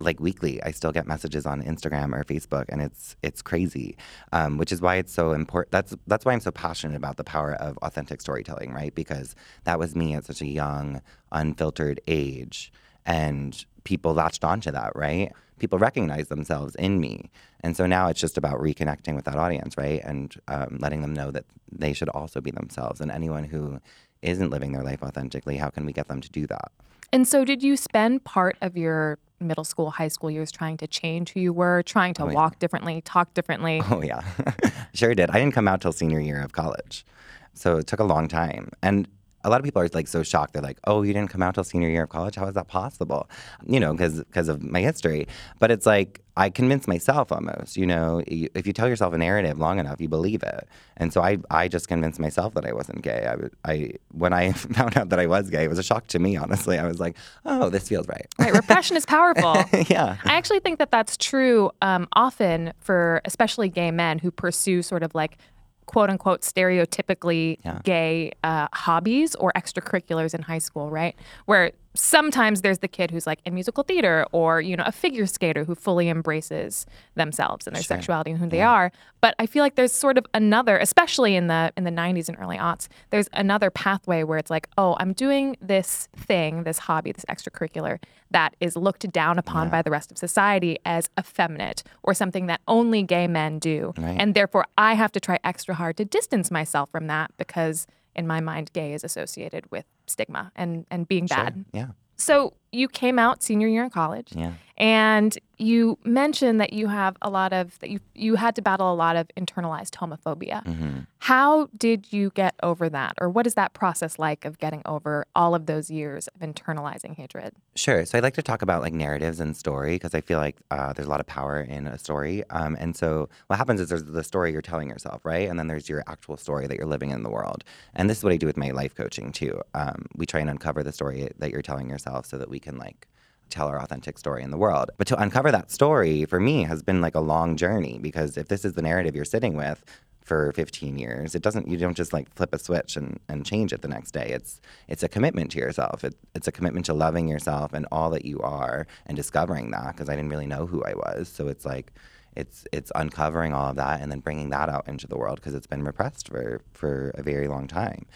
like 0.00 0.20
weekly. 0.20 0.62
I 0.62 0.70
still 0.70 0.92
get 0.92 1.06
messages 1.06 1.46
on 1.46 1.62
Instagram 1.62 2.14
or 2.14 2.24
Facebook, 2.24 2.66
and 2.68 2.82
it's 2.82 3.16
it's 3.22 3.42
crazy, 3.42 3.96
um, 4.32 4.58
which 4.58 4.72
is 4.72 4.80
why 4.80 4.96
it's 4.96 5.12
so 5.12 5.32
important. 5.32 5.72
That's 5.72 5.94
that's 6.06 6.24
why 6.24 6.32
I'm 6.32 6.40
so 6.40 6.50
passionate 6.50 6.96
about 6.96 7.16
the 7.16 7.24
power 7.24 7.54
of 7.54 7.78
authentic 7.78 8.20
storytelling, 8.20 8.72
right? 8.72 8.94
Because 8.94 9.34
that 9.64 9.78
was 9.78 9.94
me 9.94 10.14
at 10.14 10.24
such 10.24 10.40
a 10.40 10.46
young, 10.46 11.00
unfiltered 11.30 12.00
age, 12.06 12.72
and 13.04 13.64
people 13.84 14.14
latched 14.14 14.44
onto 14.44 14.70
that, 14.70 14.92
right? 14.94 15.32
People 15.58 15.78
recognize 15.78 16.28
themselves 16.28 16.74
in 16.76 17.00
me, 17.00 17.30
and 17.60 17.76
so 17.76 17.86
now 17.86 18.08
it's 18.08 18.20
just 18.20 18.36
about 18.36 18.58
reconnecting 18.58 19.14
with 19.14 19.24
that 19.26 19.36
audience, 19.36 19.76
right? 19.76 20.00
And 20.04 20.34
um, 20.48 20.78
letting 20.80 21.02
them 21.02 21.14
know 21.14 21.30
that 21.30 21.44
they 21.70 21.92
should 21.92 22.08
also 22.08 22.40
be 22.40 22.50
themselves, 22.50 23.00
and 23.00 23.10
anyone 23.10 23.44
who 23.44 23.78
isn't 24.22 24.50
living 24.50 24.72
their 24.72 24.82
life 24.82 25.02
authentically, 25.02 25.56
how 25.56 25.70
can 25.70 25.84
we 25.84 25.92
get 25.92 26.08
them 26.08 26.20
to 26.20 26.30
do 26.30 26.46
that? 26.46 26.72
And 27.12 27.28
so, 27.28 27.44
did 27.44 27.62
you 27.62 27.76
spend 27.76 28.24
part 28.24 28.56
of 28.62 28.76
your 28.76 29.18
middle 29.38 29.64
school, 29.64 29.90
high 29.90 30.08
school 30.08 30.30
years 30.30 30.50
trying 30.50 30.76
to 30.78 30.86
change 30.86 31.32
who 31.32 31.40
you 31.40 31.52
were, 31.52 31.82
trying 31.82 32.14
to 32.14 32.24
yeah. 32.24 32.32
walk 32.32 32.58
differently, 32.58 33.02
talk 33.02 33.34
differently? 33.34 33.82
Oh 33.90 34.02
yeah, 34.02 34.22
sure 34.94 35.14
did. 35.14 35.30
I 35.30 35.34
didn't 35.34 35.54
come 35.54 35.68
out 35.68 35.80
till 35.80 35.92
senior 35.92 36.20
year 36.20 36.40
of 36.40 36.52
college, 36.52 37.04
so 37.52 37.76
it 37.76 37.86
took 37.86 38.00
a 38.00 38.04
long 38.04 38.28
time. 38.28 38.70
And 38.82 39.08
a 39.44 39.50
lot 39.50 39.58
of 39.60 39.64
people 39.64 39.82
are 39.82 39.88
like 39.92 40.08
so 40.08 40.22
shocked. 40.22 40.52
They're 40.52 40.62
like, 40.62 40.78
"Oh, 40.86 41.02
you 41.02 41.12
didn't 41.12 41.30
come 41.30 41.42
out 41.42 41.54
till 41.54 41.64
senior 41.64 41.88
year 41.88 42.04
of 42.04 42.08
college? 42.10 42.36
How 42.36 42.46
is 42.46 42.54
that 42.54 42.68
possible?" 42.68 43.28
You 43.66 43.80
know, 43.80 43.92
because 43.92 44.18
because 44.24 44.48
of 44.48 44.62
my 44.62 44.80
history. 44.80 45.26
But 45.58 45.70
it's 45.70 45.86
like 45.86 46.20
I 46.36 46.48
convinced 46.50 46.88
myself 46.88 47.30
almost. 47.32 47.76
You 47.76 47.86
know, 47.86 48.22
if 48.26 48.66
you 48.66 48.72
tell 48.72 48.88
yourself 48.88 49.12
a 49.14 49.18
narrative 49.18 49.58
long 49.58 49.78
enough, 49.78 50.00
you 50.00 50.08
believe 50.08 50.42
it. 50.42 50.68
And 50.96 51.12
so 51.12 51.20
I 51.22 51.38
I 51.50 51.68
just 51.68 51.88
convinced 51.88 52.20
myself 52.20 52.54
that 52.54 52.64
I 52.64 52.72
wasn't 52.72 53.02
gay. 53.02 53.26
I 53.26 53.34
would- 53.36 53.52
I 53.64 53.94
when 54.12 54.32
I 54.32 54.52
found 54.78 54.96
out 54.96 55.08
that 55.10 55.18
I 55.18 55.26
was 55.26 55.50
gay, 55.50 55.64
it 55.64 55.68
was 55.68 55.78
a 55.78 55.82
shock 55.82 56.06
to 56.08 56.18
me. 56.18 56.36
Honestly, 56.36 56.78
I 56.78 56.86
was 56.86 57.00
like, 57.00 57.16
"Oh, 57.44 57.68
this 57.68 57.88
feels 57.88 58.06
right." 58.08 58.26
Right, 58.38 58.52
repression 58.54 58.96
is 58.96 59.06
powerful. 59.06 59.54
yeah. 59.88 60.16
I 60.24 60.34
actually 60.34 60.60
think 60.60 60.78
that 60.78 60.90
that's 60.90 61.16
true 61.16 61.70
um, 61.82 62.08
often 62.14 62.72
for 62.78 63.20
especially 63.24 63.68
gay 63.68 63.90
men 63.90 64.18
who 64.18 64.30
pursue 64.30 64.82
sort 64.82 65.02
of 65.02 65.14
like 65.14 65.38
quote 65.86 66.10
unquote 66.10 66.42
stereotypically 66.42 67.58
Yeah. 67.64 67.80
gay 67.84 68.32
uh, 68.44 68.68
hobbies 68.72 69.34
or 69.36 69.52
extracurriculars 69.56 70.34
in 70.34 70.42
high 70.42 70.58
school, 70.58 70.90
right? 70.90 71.14
Where 71.46 71.72
sometimes 71.94 72.62
there's 72.62 72.78
the 72.78 72.88
kid 72.88 73.10
who's 73.10 73.26
like 73.26 73.40
in 73.44 73.54
musical 73.54 73.82
theater 73.84 74.26
or, 74.32 74.60
you 74.60 74.76
know, 74.76 74.84
a 74.86 74.92
figure 74.92 75.26
skater 75.26 75.64
who 75.64 75.74
fully 75.74 76.08
embraces 76.08 76.86
themselves 77.14 77.66
and 77.66 77.76
their 77.76 77.82
Sure. 77.82 77.96
sexuality 77.96 78.30
and 78.30 78.40
who 78.40 78.48
they 78.48 78.62
are. 78.62 78.90
But 79.20 79.34
I 79.38 79.46
feel 79.46 79.62
like 79.62 79.74
there's 79.74 79.92
sort 79.92 80.16
of 80.18 80.26
another, 80.34 80.78
especially 80.78 81.36
in 81.36 81.46
the 81.48 81.72
in 81.76 81.84
the 81.84 81.90
90s 81.90 82.28
and 82.28 82.38
early 82.40 82.56
aughts, 82.56 82.88
there's 83.10 83.28
another 83.34 83.70
pathway 83.70 84.22
where 84.22 84.38
it's 84.38 84.50
like, 84.50 84.68
oh, 84.78 84.96
I'm 84.98 85.12
doing 85.12 85.56
this 85.60 86.08
thing, 86.16 86.64
this 86.64 86.78
hobby, 86.78 87.12
this 87.12 87.24
extracurricular 87.26 87.98
that 88.30 88.56
is 88.60 88.76
looked 88.76 89.10
down 89.12 89.38
upon 89.38 89.68
by 89.68 89.82
the 89.82 89.90
rest 89.90 90.10
of 90.10 90.16
society 90.16 90.78
as 90.86 91.10
effeminate 91.20 91.82
or 92.02 92.14
something 92.14 92.46
that 92.46 92.62
only 92.66 93.02
gay 93.02 93.26
men 93.26 93.58
do. 93.58 93.92
Right. 93.98 94.16
And 94.18 94.34
therefore 94.34 94.64
I 94.78 94.94
have 94.94 95.12
to 95.12 95.20
try 95.20 95.38
extra 95.44 95.74
hard 95.74 95.98
to 95.98 96.04
distance 96.06 96.50
myself 96.50 96.90
from 96.90 97.06
that 97.08 97.30
because 97.36 97.86
in 98.14 98.26
my 98.26 98.40
mind 98.40 98.72
gay 98.72 98.92
is 98.92 99.04
associated 99.04 99.70
with 99.70 99.84
stigma 100.06 100.52
and 100.54 100.86
and 100.90 101.08
being 101.08 101.26
bad. 101.26 101.64
Yeah. 101.72 101.88
So 102.16 102.54
you 102.72 102.88
came 102.88 103.18
out 103.18 103.42
senior 103.42 103.68
year 103.68 103.84
in 103.84 103.90
college. 103.90 104.28
Yeah. 104.34 104.54
And 104.78 105.38
you 105.58 105.96
mentioned 106.02 106.60
that 106.60 106.72
you 106.72 106.88
have 106.88 107.16
a 107.22 107.30
lot 107.30 107.52
of 107.52 107.78
that 107.80 107.90
you 107.90 108.00
you 108.14 108.34
had 108.34 108.56
to 108.56 108.62
battle 108.62 108.92
a 108.92 108.96
lot 108.96 109.14
of 109.14 109.28
internalized 109.38 109.90
homophobia. 109.92 110.64
hmm 110.64 111.00
How 111.18 111.68
did 111.76 112.12
you 112.12 112.30
get 112.34 112.54
over 112.64 112.88
that, 112.88 113.14
or 113.20 113.28
what 113.28 113.46
is 113.46 113.54
that 113.54 113.74
process 113.74 114.18
like 114.18 114.44
of 114.44 114.58
getting 114.58 114.82
over 114.86 115.24
all 115.36 115.54
of 115.54 115.66
those 115.66 115.88
years 115.88 116.26
of 116.28 116.40
internalizing 116.40 117.14
hatred? 117.14 117.54
Sure. 117.76 118.04
So 118.04 118.18
I 118.18 118.20
like 118.20 118.34
to 118.34 118.42
talk 118.42 118.60
about 118.62 118.82
like 118.82 118.92
narratives 118.92 119.38
and 119.38 119.56
story 119.56 119.94
because 119.94 120.14
I 120.14 120.20
feel 120.20 120.40
like 120.40 120.56
uh, 120.72 120.92
there's 120.94 121.06
a 121.06 121.10
lot 121.10 121.20
of 121.20 121.26
power 121.26 121.60
in 121.60 121.86
a 121.86 121.96
story. 121.96 122.42
Um, 122.50 122.76
and 122.80 122.96
so 122.96 123.28
what 123.46 123.56
happens 123.56 123.80
is 123.80 123.88
there's 123.88 124.04
the 124.04 124.24
story 124.24 124.50
you're 124.50 124.62
telling 124.62 124.88
yourself, 124.88 125.24
right? 125.24 125.48
And 125.48 125.58
then 125.60 125.68
there's 125.68 125.88
your 125.88 126.02
actual 126.08 126.36
story 126.36 126.66
that 126.66 126.76
you're 126.76 126.86
living 126.86 127.10
in 127.10 127.22
the 127.22 127.30
world. 127.30 127.62
And 127.94 128.10
this 128.10 128.18
is 128.18 128.24
what 128.24 128.32
I 128.32 128.36
do 128.36 128.46
with 128.46 128.56
my 128.56 128.70
life 128.70 128.96
coaching 128.96 129.30
too. 129.30 129.60
Um, 129.74 130.06
we 130.16 130.26
try 130.26 130.40
and 130.40 130.50
uncover 130.50 130.82
the 130.82 130.92
story 130.92 131.28
that 131.38 131.50
you're 131.52 131.62
telling 131.62 131.88
yourself 131.88 132.26
so 132.26 132.36
that 132.38 132.50
we 132.50 132.58
can 132.62 132.78
like 132.78 133.06
tell 133.52 133.68
our 133.68 133.80
authentic 133.80 134.18
story 134.18 134.42
in 134.42 134.50
the 134.50 134.56
world. 134.56 134.90
But 134.96 135.06
to 135.08 135.20
uncover 135.20 135.52
that 135.52 135.70
story 135.70 136.24
for 136.24 136.40
me 136.40 136.64
has 136.64 136.82
been 136.82 137.00
like 137.00 137.14
a 137.14 137.20
long 137.20 137.56
journey 137.56 137.98
because 138.00 138.36
if 138.36 138.48
this 138.48 138.64
is 138.64 138.72
the 138.72 138.82
narrative 138.82 139.14
you're 139.14 139.26
sitting 139.26 139.56
with 139.56 139.84
for 140.22 140.52
15 140.52 140.98
years, 140.98 141.34
it 141.34 141.42
doesn't 141.42 141.68
you 141.68 141.76
don't 141.76 141.96
just 141.96 142.12
like 142.12 142.32
flip 142.34 142.54
a 142.54 142.58
switch 142.58 142.96
and, 142.96 143.20
and 143.28 143.44
change 143.44 143.72
it 143.72 143.82
the 143.82 143.88
next 143.88 144.12
day. 144.12 144.30
It's 144.30 144.60
it's 144.88 145.02
a 145.02 145.08
commitment 145.08 145.50
to 145.52 145.58
yourself. 145.58 146.02
It, 146.02 146.14
it's 146.34 146.48
a 146.48 146.52
commitment 146.52 146.86
to 146.86 146.94
loving 146.94 147.28
yourself 147.28 147.74
and 147.74 147.86
all 147.92 148.10
that 148.10 148.24
you 148.24 148.40
are 148.40 148.86
and 149.06 149.16
discovering 149.16 149.70
that 149.72 149.94
because 149.94 150.08
I 150.08 150.16
didn't 150.16 150.30
really 150.30 150.46
know 150.46 150.66
who 150.66 150.82
I 150.84 150.94
was. 150.94 151.28
So 151.28 151.48
it's 151.48 151.66
like 151.66 151.92
it's 152.34 152.64
it's 152.72 152.90
uncovering 152.94 153.52
all 153.52 153.68
of 153.68 153.76
that 153.76 154.00
and 154.00 154.10
then 154.10 154.20
bringing 154.20 154.50
that 154.50 154.68
out 154.70 154.88
into 154.88 155.06
the 155.06 155.18
world 155.18 155.36
because 155.36 155.54
it's 155.54 155.66
been 155.66 155.84
repressed 155.84 156.28
for 156.28 156.62
for 156.72 157.10
a 157.14 157.22
very 157.22 157.48
long 157.48 157.66
time. 157.68 158.06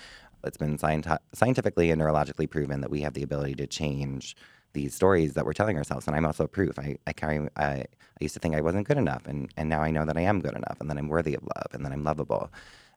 It's 0.46 0.56
been 0.56 0.78
scienti- 0.78 1.18
scientifically 1.32 1.90
and 1.90 2.00
neurologically 2.00 2.48
proven 2.48 2.80
that 2.80 2.90
we 2.90 3.00
have 3.02 3.14
the 3.14 3.22
ability 3.22 3.54
to 3.56 3.66
change 3.66 4.36
these 4.72 4.94
stories 4.94 5.34
that 5.34 5.44
we're 5.44 5.52
telling 5.52 5.76
ourselves. 5.76 6.06
And 6.06 6.16
I'm 6.16 6.26
also 6.26 6.46
proof. 6.46 6.78
I, 6.78 6.96
I 7.06 7.12
carry. 7.12 7.48
I, 7.56 7.64
I 7.64 7.86
used 8.20 8.34
to 8.34 8.40
think 8.40 8.54
I 8.54 8.60
wasn't 8.60 8.86
good 8.86 8.98
enough, 8.98 9.26
and 9.26 9.50
and 9.56 9.68
now 9.68 9.82
I 9.82 9.90
know 9.90 10.04
that 10.04 10.16
I 10.16 10.22
am 10.22 10.40
good 10.40 10.54
enough, 10.54 10.78
and 10.80 10.88
that 10.90 10.98
I'm 10.98 11.08
worthy 11.08 11.34
of 11.34 11.42
love, 11.42 11.70
and 11.72 11.84
that 11.84 11.92
I'm 11.92 12.04
lovable. 12.04 12.50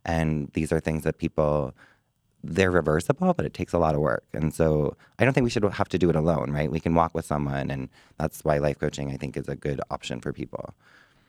And 0.05 0.49
these 0.53 0.71
are 0.71 0.79
things 0.79 1.03
that 1.03 1.17
people. 1.17 1.73
They're 2.41 2.71
reversible, 2.71 3.33
but 3.33 3.45
it 3.45 3.53
takes 3.53 3.73
a 3.73 3.77
lot 3.77 3.95
of 3.95 3.99
work. 3.99 4.23
And 4.31 4.53
so 4.53 4.95
I 5.19 5.25
don't 5.25 5.33
think 5.33 5.43
we 5.43 5.49
should 5.49 5.65
have 5.65 5.89
to 5.89 5.97
do 5.97 6.09
it 6.09 6.15
alone, 6.15 6.51
right? 6.51 6.71
We 6.71 6.79
can 6.79 6.95
walk 6.95 7.13
with 7.13 7.25
someone. 7.25 7.69
And 7.69 7.89
that's 8.17 8.45
why 8.45 8.59
life 8.59 8.79
coaching, 8.79 9.11
I 9.11 9.17
think, 9.17 9.35
is 9.35 9.49
a 9.49 9.57
good 9.57 9.81
option 9.91 10.21
for 10.21 10.31
people. 10.31 10.73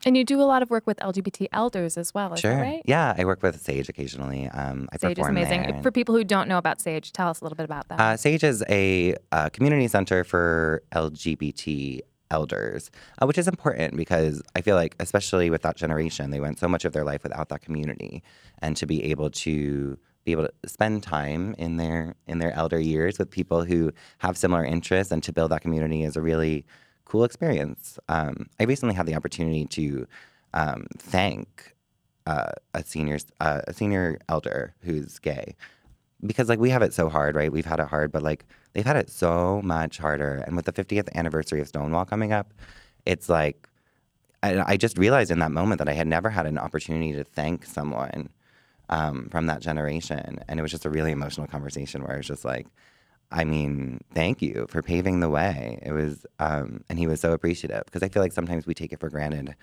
And 0.04 0.16
you 0.16 0.24
do 0.24 0.40
a 0.40 0.44
lot 0.44 0.62
of 0.62 0.70
work 0.70 0.86
with 0.86 0.98
LGBT 0.98 1.48
elders 1.52 1.98
as 1.98 2.14
well, 2.14 2.32
is 2.34 2.40
sure. 2.40 2.54
that 2.54 2.62
right? 2.62 2.82
Yeah. 2.84 3.14
I 3.16 3.24
work 3.24 3.42
with 3.42 3.60
Sage 3.60 3.88
occasionally. 3.88 4.48
Um, 4.48 4.88
I 4.92 4.96
Sage 4.96 5.18
is 5.18 5.26
amazing. 5.26 5.62
there. 5.62 5.82
For 5.82 5.90
people 5.90 6.14
who 6.14 6.24
don't 6.24 6.48
know 6.48 6.58
about 6.58 6.80
Sage, 6.80 7.12
tell 7.12 7.28
us 7.28 7.40
a 7.40 7.44
little 7.44 7.56
bit 7.56 7.64
about 7.64 7.88
that. 7.88 8.00
Uh, 8.00 8.16
Sage 8.16 8.44
is 8.44 8.64
a 8.68 9.16
uh, 9.32 9.48
community 9.50 9.88
center 9.88 10.24
for 10.24 10.82
LGBT 10.92 12.00
elders, 12.30 12.90
uh, 13.20 13.26
which 13.26 13.38
is 13.38 13.48
important 13.48 13.96
because 13.96 14.42
I 14.54 14.60
feel 14.60 14.76
like, 14.76 14.94
especially 15.00 15.50
with 15.50 15.62
that 15.62 15.76
generation, 15.76 16.30
they 16.30 16.40
went 16.40 16.58
so 16.58 16.68
much 16.68 16.84
of 16.84 16.92
their 16.92 17.04
life 17.04 17.22
without 17.22 17.48
that 17.48 17.62
community, 17.62 18.22
and 18.60 18.76
to 18.76 18.86
be 18.86 19.04
able 19.04 19.30
to 19.30 19.98
be 20.24 20.32
able 20.32 20.46
to 20.46 20.68
spend 20.68 21.02
time 21.02 21.54
in 21.58 21.76
their 21.76 22.14
in 22.26 22.38
their 22.38 22.52
elder 22.52 22.78
years 22.78 23.18
with 23.18 23.30
people 23.30 23.64
who 23.64 23.90
have 24.18 24.36
similar 24.36 24.64
interests 24.64 25.12
and 25.12 25.22
to 25.22 25.32
build 25.32 25.50
that 25.50 25.62
community 25.62 26.04
is 26.04 26.16
a 26.16 26.20
really 26.20 26.64
cool 27.10 27.24
experience. 27.24 27.98
Um, 28.08 28.48
I 28.60 28.64
recently 28.64 28.94
had 28.94 29.06
the 29.06 29.16
opportunity 29.16 29.66
to 29.66 30.06
um, 30.54 30.86
thank 30.96 31.74
uh, 32.26 32.52
a 32.72 32.84
senior 32.84 33.18
uh, 33.40 33.62
a 33.66 33.74
senior 33.74 34.18
elder 34.28 34.74
who's 34.82 35.18
gay 35.18 35.56
because 36.24 36.48
like 36.48 36.60
we 36.60 36.70
have 36.70 36.82
it 36.82 36.94
so 36.94 37.08
hard, 37.08 37.34
right? 37.34 37.50
We've 37.50 37.66
had 37.66 37.80
it 37.80 37.88
hard, 37.88 38.12
but 38.12 38.22
like 38.22 38.44
they've 38.72 38.86
had 38.86 38.96
it 38.96 39.10
so 39.10 39.60
much 39.64 39.98
harder. 39.98 40.44
And 40.46 40.54
with 40.54 40.66
the 40.66 40.72
50th 40.72 41.08
anniversary 41.16 41.60
of 41.60 41.66
Stonewall 41.66 42.04
coming 42.04 42.32
up, 42.32 42.54
it's 43.06 43.28
like 43.28 43.68
I, 44.44 44.72
I 44.72 44.76
just 44.76 44.96
realized 44.96 45.32
in 45.32 45.40
that 45.40 45.50
moment 45.50 45.80
that 45.80 45.88
I 45.88 45.94
had 45.94 46.06
never 46.06 46.30
had 46.30 46.46
an 46.46 46.58
opportunity 46.58 47.12
to 47.12 47.24
thank 47.24 47.66
someone 47.66 48.28
um, 48.88 49.28
from 49.30 49.46
that 49.46 49.62
generation, 49.62 50.38
and 50.46 50.60
it 50.60 50.62
was 50.62 50.70
just 50.70 50.84
a 50.84 50.90
really 50.90 51.10
emotional 51.10 51.48
conversation 51.48 52.02
where 52.02 52.14
I 52.14 52.18
was 52.18 52.28
just 52.28 52.44
like. 52.44 52.68
I 53.32 53.44
mean, 53.44 54.00
thank 54.12 54.42
you 54.42 54.66
for 54.68 54.82
paving 54.82 55.20
the 55.20 55.28
way. 55.28 55.78
It 55.82 55.92
was, 55.92 56.26
um, 56.38 56.82
and 56.88 56.98
he 56.98 57.06
was 57.06 57.20
so 57.20 57.32
appreciative 57.32 57.84
because 57.84 58.02
I 58.02 58.08
feel 58.08 58.22
like 58.22 58.32
sometimes 58.32 58.66
we 58.66 58.74
take 58.74 58.92
it 58.92 58.98
for 58.98 59.08
granted 59.08 59.54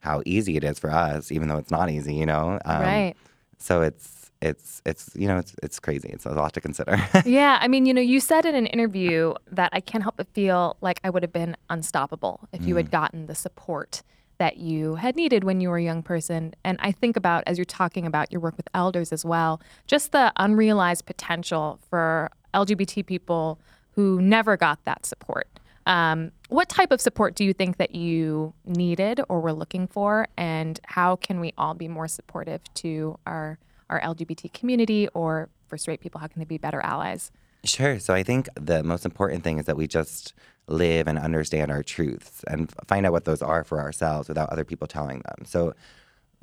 how 0.00 0.22
easy 0.26 0.56
it 0.56 0.64
is 0.64 0.78
for 0.78 0.90
us, 0.90 1.30
even 1.30 1.48
though 1.48 1.56
it's 1.56 1.70
not 1.70 1.88
easy, 1.88 2.14
you 2.14 2.26
know. 2.26 2.58
Um, 2.64 2.82
right. 2.82 3.14
So 3.58 3.82
it's 3.82 4.22
it's 4.40 4.82
it's 4.84 5.10
you 5.14 5.28
know 5.28 5.38
it's 5.38 5.54
it's 5.62 5.78
crazy. 5.78 6.08
It's 6.08 6.26
a 6.26 6.30
lot 6.30 6.52
to 6.54 6.60
consider. 6.60 7.00
yeah, 7.24 7.58
I 7.60 7.68
mean, 7.68 7.86
you 7.86 7.94
know, 7.94 8.00
you 8.00 8.18
said 8.18 8.44
in 8.44 8.56
an 8.56 8.66
interview 8.66 9.34
that 9.52 9.70
I 9.72 9.80
can't 9.80 10.02
help 10.02 10.16
but 10.16 10.26
feel 10.28 10.76
like 10.80 11.00
I 11.04 11.10
would 11.10 11.22
have 11.22 11.32
been 11.32 11.56
unstoppable 11.70 12.48
if 12.52 12.66
you 12.66 12.74
had 12.76 12.90
gotten 12.90 13.26
the 13.26 13.36
support 13.36 14.02
that 14.38 14.56
you 14.56 14.96
had 14.96 15.14
needed 15.14 15.44
when 15.44 15.60
you 15.60 15.68
were 15.68 15.76
a 15.76 15.82
young 15.82 16.02
person. 16.02 16.52
And 16.64 16.76
I 16.80 16.90
think 16.90 17.16
about 17.16 17.44
as 17.46 17.58
you're 17.58 17.64
talking 17.64 18.06
about 18.06 18.32
your 18.32 18.40
work 18.40 18.56
with 18.56 18.66
elders 18.74 19.12
as 19.12 19.24
well, 19.24 19.60
just 19.86 20.10
the 20.10 20.32
unrealized 20.36 21.06
potential 21.06 21.78
for 21.88 22.28
LGBT 22.54 23.06
people 23.06 23.58
who 23.92 24.20
never 24.20 24.56
got 24.56 24.84
that 24.84 25.04
support. 25.06 25.48
Um, 25.86 26.30
what 26.48 26.68
type 26.68 26.92
of 26.92 27.00
support 27.00 27.34
do 27.34 27.44
you 27.44 27.52
think 27.52 27.76
that 27.78 27.94
you 27.94 28.54
needed 28.64 29.20
or 29.28 29.40
were 29.40 29.52
looking 29.52 29.86
for, 29.86 30.28
and 30.36 30.78
how 30.84 31.16
can 31.16 31.40
we 31.40 31.52
all 31.58 31.74
be 31.74 31.88
more 31.88 32.08
supportive 32.08 32.62
to 32.74 33.18
our 33.26 33.58
our 33.90 34.00
LGBT 34.00 34.52
community 34.54 35.08
or 35.12 35.48
for 35.66 35.76
straight 35.76 36.00
people? 36.00 36.20
How 36.20 36.26
can 36.28 36.38
they 36.38 36.46
be 36.46 36.56
better 36.58 36.80
allies? 36.80 37.30
Sure. 37.64 37.98
So 37.98 38.14
I 38.14 38.22
think 38.22 38.48
the 38.54 38.82
most 38.82 39.04
important 39.04 39.44
thing 39.44 39.58
is 39.58 39.66
that 39.66 39.76
we 39.76 39.86
just 39.86 40.34
live 40.66 41.06
and 41.06 41.18
understand 41.18 41.70
our 41.70 41.82
truths 41.82 42.44
and 42.48 42.72
find 42.86 43.04
out 43.04 43.12
what 43.12 43.24
those 43.24 43.42
are 43.42 43.64
for 43.64 43.80
ourselves 43.80 44.28
without 44.28 44.48
other 44.50 44.64
people 44.64 44.86
telling 44.86 45.20
them. 45.20 45.44
So 45.44 45.74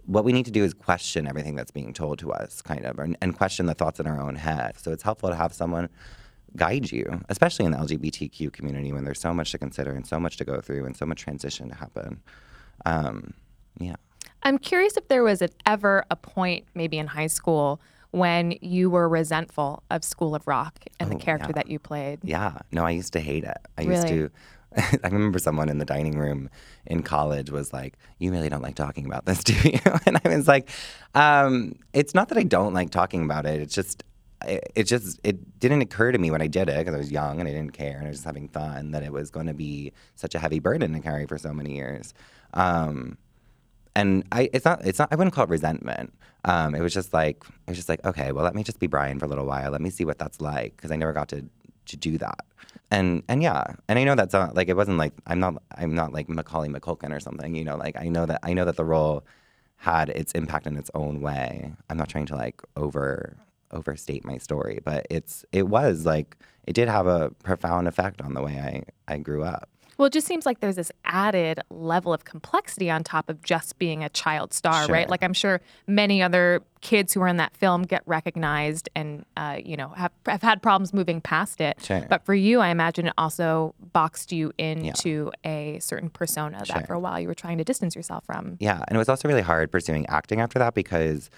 what 0.06 0.24
we 0.24 0.32
need 0.34 0.46
to 0.46 0.52
do 0.52 0.64
is 0.64 0.74
question 0.74 1.28
everything 1.28 1.56
that's 1.56 1.72
being 1.72 1.94
told 1.94 2.20
to 2.20 2.32
us, 2.32 2.62
kind 2.62 2.86
of, 2.86 3.00
and, 3.00 3.18
and 3.22 3.36
question 3.38 3.66
the 3.66 3.74
thoughts 3.74 4.00
in 4.00 4.08
our 4.08 4.20
own 4.20 4.36
head. 4.36 4.74
So 4.78 4.92
it's 4.92 5.04
helpful 5.04 5.30
to 5.30 5.36
have 5.36 5.54
someone 5.54 5.90
guide 6.56 6.92
you, 6.92 7.22
especially 7.30 7.66
in 7.66 7.72
the 7.72 7.78
LGBTQ 7.78 8.52
community 8.52 8.92
when 8.92 9.04
there's 9.04 9.20
so 9.20 9.34
much 9.34 9.52
to 9.52 9.58
consider 9.58 9.92
and 9.94 10.06
so 10.06 10.20
much 10.20 10.38
to 10.38 10.46
go 10.46 10.62
through 10.62 10.86
and 10.86 10.96
so 10.98 11.06
much 11.06 11.22
transition 11.22 11.70
to 11.70 11.76
happen. 11.76 12.22
Um, 12.86 13.34
yeah. 13.80 13.96
I'm 14.44 14.58
curious 14.58 14.98
if 14.98 15.08
there 15.10 15.24
was 15.24 15.44
ever 15.66 16.06
a 16.10 16.16
point, 16.16 16.66
maybe 16.74 16.98
in 16.98 17.08
high 17.08 17.28
school, 17.28 17.82
when 18.12 18.54
you 18.62 18.90
were 18.90 19.08
resentful 19.08 19.84
of 19.92 20.04
School 20.04 20.34
of 20.34 20.48
Rock 20.48 20.86
and 21.00 21.12
the 21.12 21.16
Oh, 21.16 21.20
character 21.20 21.50
yeah. 21.50 21.54
that 21.54 21.68
you 21.70 21.78
played. 21.78 22.20
Yeah, 22.24 22.58
no, 22.72 22.84
I 22.84 22.92
used 22.92 23.14
to 23.14 23.20
hate 23.20 23.44
it. 23.44 23.58
I 23.78 23.82
used 23.84 24.06
Really? 24.06 24.18
to. 24.28 24.32
I 24.78 25.08
remember 25.08 25.40
someone 25.40 25.70
in 25.70 25.80
the 25.80 25.86
dining 25.86 26.18
room 26.18 26.50
in 26.86 27.02
college 27.04 27.50
was 27.50 27.74
like, 27.74 27.98
"You 28.20 28.32
really 28.32 28.50
don't 28.50 28.62
like 28.62 28.76
talking 28.76 29.06
about 29.06 29.26
this, 29.26 29.44
do 29.44 29.54
you?" 29.54 29.80
And 30.06 30.20
I 30.24 30.36
was 30.36 30.48
like, 30.48 30.70
um, 31.16 31.74
"It's 31.94 32.14
not 32.14 32.30
that 32.30 32.38
I 32.38 32.44
don't 32.44 32.74
like 32.74 32.92
talking 32.92 33.24
about 33.24 33.46
it. 33.46 33.62
It's 33.62 33.74
just, 33.74 34.04
it, 34.46 34.72
it 34.76 34.84
just, 34.84 35.20
it 35.24 35.60
didn't 35.60 35.82
occur 35.82 36.12
to 36.12 36.18
me 36.18 36.32
when 36.32 36.42
I 36.42 36.48
did 36.48 36.70
it 36.70 36.78
because 36.78 36.94
I 36.94 36.98
was 36.98 37.12
young 37.12 37.40
and 37.40 37.50
I 37.50 37.52
didn't 37.52 37.74
care 37.74 37.98
and 37.98 38.06
I 38.06 38.10
was 38.10 38.18
just 38.18 38.26
having 38.26 38.48
fun 38.48 38.92
that 38.92 39.04
it 39.04 39.12
was 39.12 39.32
going 39.32 39.48
to 39.48 39.54
be 39.54 39.92
such 40.16 40.36
a 40.36 40.40
heavy 40.40 40.60
burden 40.60 40.94
to 40.94 41.00
carry 41.00 41.26
for 41.26 41.38
so 41.38 41.54
many 41.54 41.76
years." 41.76 42.14
Um, 42.54 43.18
and 43.96 44.24
I 44.32 44.50
it's 44.54 44.66
not 44.66 44.86
it's 44.86 45.00
not 45.00 45.10
I 45.12 45.16
wouldn't 45.16 45.34
call 45.34 45.46
it 45.46 45.50
resentment. 45.50 46.14
Um, 46.46 46.74
it 46.74 46.82
was 46.82 46.94
just 46.94 47.14
like 47.14 47.44
it 47.44 47.72
was 47.72 47.78
just 47.78 47.90
like 47.90 48.04
okay, 48.06 48.32
well 48.32 48.44
let 48.44 48.56
me 48.56 48.64
just 48.64 48.80
be 48.80 48.88
Brian 48.88 49.20
for 49.20 49.26
a 49.26 49.28
little 49.28 49.46
while. 49.46 49.72
Let 49.72 49.82
me 49.82 49.90
see 49.90 50.06
what 50.06 50.20
that's 50.20 50.40
like 50.40 50.76
because 50.76 50.92
I 50.92 50.96
never 50.96 51.14
got 51.14 51.28
to 51.30 51.46
to 51.90 51.98
do 51.98 52.18
that. 52.18 52.46
And 52.92 53.24
and 53.28 53.44
yeah, 53.44 53.64
and 53.88 54.00
I 54.00 54.04
know 54.04 54.16
that's 54.16 54.34
not 54.34 54.56
like 54.56 54.68
it 54.68 54.76
wasn't 54.76 54.98
like 54.98 55.14
I'm 55.28 55.40
not 55.40 55.62
I'm 55.76 55.94
not 55.94 56.12
like 56.14 56.28
Macaulay 56.30 56.70
McCulkin 56.70 57.16
or 57.16 57.20
something. 57.20 57.56
You 57.56 57.64
know, 57.64 57.78
like 57.78 57.96
I 58.00 58.10
know 58.10 58.26
that 58.26 58.40
I 58.44 58.54
know 58.54 58.66
that 58.66 58.78
the 58.78 58.86
role 58.86 59.26
had 59.78 60.10
its 60.10 60.32
impact 60.34 60.68
in 60.68 60.76
its 60.76 60.92
own 60.94 61.22
way. 61.22 61.72
I'm 61.90 61.98
not 61.98 62.10
trying 62.10 62.26
to 62.28 62.36
like 62.36 62.62
over 62.76 63.38
overstate 63.72 64.26
my 64.26 64.38
story, 64.38 64.80
but 64.84 65.06
it's 65.10 65.46
it 65.52 65.68
was 65.68 66.06
like 66.06 66.38
it 66.66 66.74
did 66.74 66.88
have 66.88 67.08
a 67.08 67.30
profound 67.44 67.88
effect 67.88 68.22
on 68.22 68.34
the 68.34 68.42
way 68.42 68.86
I 69.08 69.14
I 69.14 69.18
grew 69.20 69.44
up. 69.44 69.70
Well, 70.00 70.06
it 70.06 70.14
just 70.14 70.28
seems 70.28 70.46
like 70.46 70.62
there's 70.62 70.78
this 70.78 70.94
added 71.04 71.60
level 71.70 72.14
of 72.14 72.24
complexity 72.24 72.90
on 72.90 73.04
top 73.04 73.30
of 73.30 73.44
just 73.44 73.78
being 73.80 74.02
a 74.02 74.08
child 74.08 74.54
star, 74.54 74.88
right? 74.88 75.10
Like 75.10 75.22
I'm 75.22 75.34
sure 75.34 75.60
many 75.88 76.22
other 76.22 76.62
kids 76.80 77.14
who 77.14 77.22
are 77.22 77.28
in 77.28 77.36
that 77.36 77.54
film 77.58 77.84
get 77.84 78.02
recognized 78.06 78.88
and 78.96 79.26
uh, 79.36 79.58
you 79.62 79.76
know 79.76 79.90
have 79.90 80.14
have 80.26 80.42
had 80.42 80.62
problems 80.62 80.94
moving 80.94 81.20
past 81.20 81.60
it. 81.60 81.84
Sure. 81.84 82.06
But 82.10 82.24
for 82.24 82.34
you, 82.34 82.62
I 82.62 82.70
imagine 82.70 83.08
it 83.08 83.14
also 83.18 83.76
boxed 83.92 84.32
you 84.32 84.54
into 84.58 85.34
a 85.46 85.80
certain 85.82 86.10
persona 86.10 86.64
that 86.70 86.88
for 86.88 86.94
a 86.94 87.00
while 87.00 87.20
you 87.20 87.28
were 87.28 87.36
trying 87.36 87.58
to 87.58 87.66
distance 87.66 87.94
yourself 87.94 88.24
from. 88.26 88.56
Yeah, 88.62 88.82
and 88.88 88.96
it 88.96 88.98
was 89.00 89.10
also 89.10 89.28
really 89.28 89.42
hard 89.42 89.70
pursuing 89.70 90.06
acting 90.08 90.40
after 90.40 90.60
that 90.60 90.76
because 90.76 91.30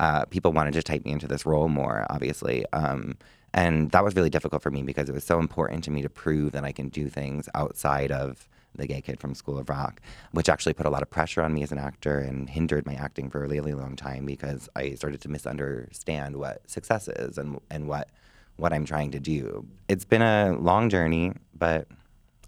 uh, 0.00 0.24
people 0.24 0.52
wanted 0.52 0.74
to 0.74 0.82
type 0.82 1.04
me 1.04 1.12
into 1.12 1.28
this 1.28 1.46
role 1.46 1.68
more, 1.68 2.04
obviously. 2.10 2.64
Um, 2.72 3.16
and 3.54 3.90
that 3.90 4.04
was 4.04 4.14
really 4.14 4.30
difficult 4.30 4.62
for 4.62 4.70
me 4.70 4.82
because 4.82 5.08
it 5.08 5.12
was 5.12 5.24
so 5.24 5.38
important 5.38 5.84
to 5.84 5.90
me 5.90 6.02
to 6.02 6.08
prove 6.08 6.52
that 6.52 6.64
I 6.64 6.72
can 6.72 6.88
do 6.88 7.08
things 7.08 7.48
outside 7.54 8.12
of 8.12 8.48
the 8.74 8.86
gay 8.86 9.00
kid 9.00 9.18
from 9.18 9.34
School 9.34 9.58
of 9.58 9.68
Rock, 9.68 10.00
which 10.32 10.48
actually 10.48 10.74
put 10.74 10.86
a 10.86 10.90
lot 10.90 11.02
of 11.02 11.10
pressure 11.10 11.42
on 11.42 11.54
me 11.54 11.62
as 11.62 11.72
an 11.72 11.78
actor 11.78 12.18
and 12.18 12.48
hindered 12.48 12.86
my 12.86 12.94
acting 12.94 13.30
for 13.30 13.44
a 13.44 13.48
really 13.48 13.72
long 13.72 13.96
time 13.96 14.24
because 14.24 14.68
I 14.76 14.94
started 14.94 15.20
to 15.22 15.28
misunderstand 15.28 16.36
what 16.36 16.68
success 16.68 17.08
is 17.08 17.38
and 17.38 17.60
and 17.70 17.88
what 17.88 18.08
what 18.56 18.72
I'm 18.72 18.84
trying 18.84 19.12
to 19.12 19.20
do. 19.20 19.66
It's 19.88 20.04
been 20.04 20.22
a 20.22 20.56
long 20.58 20.90
journey, 20.90 21.32
but 21.56 21.86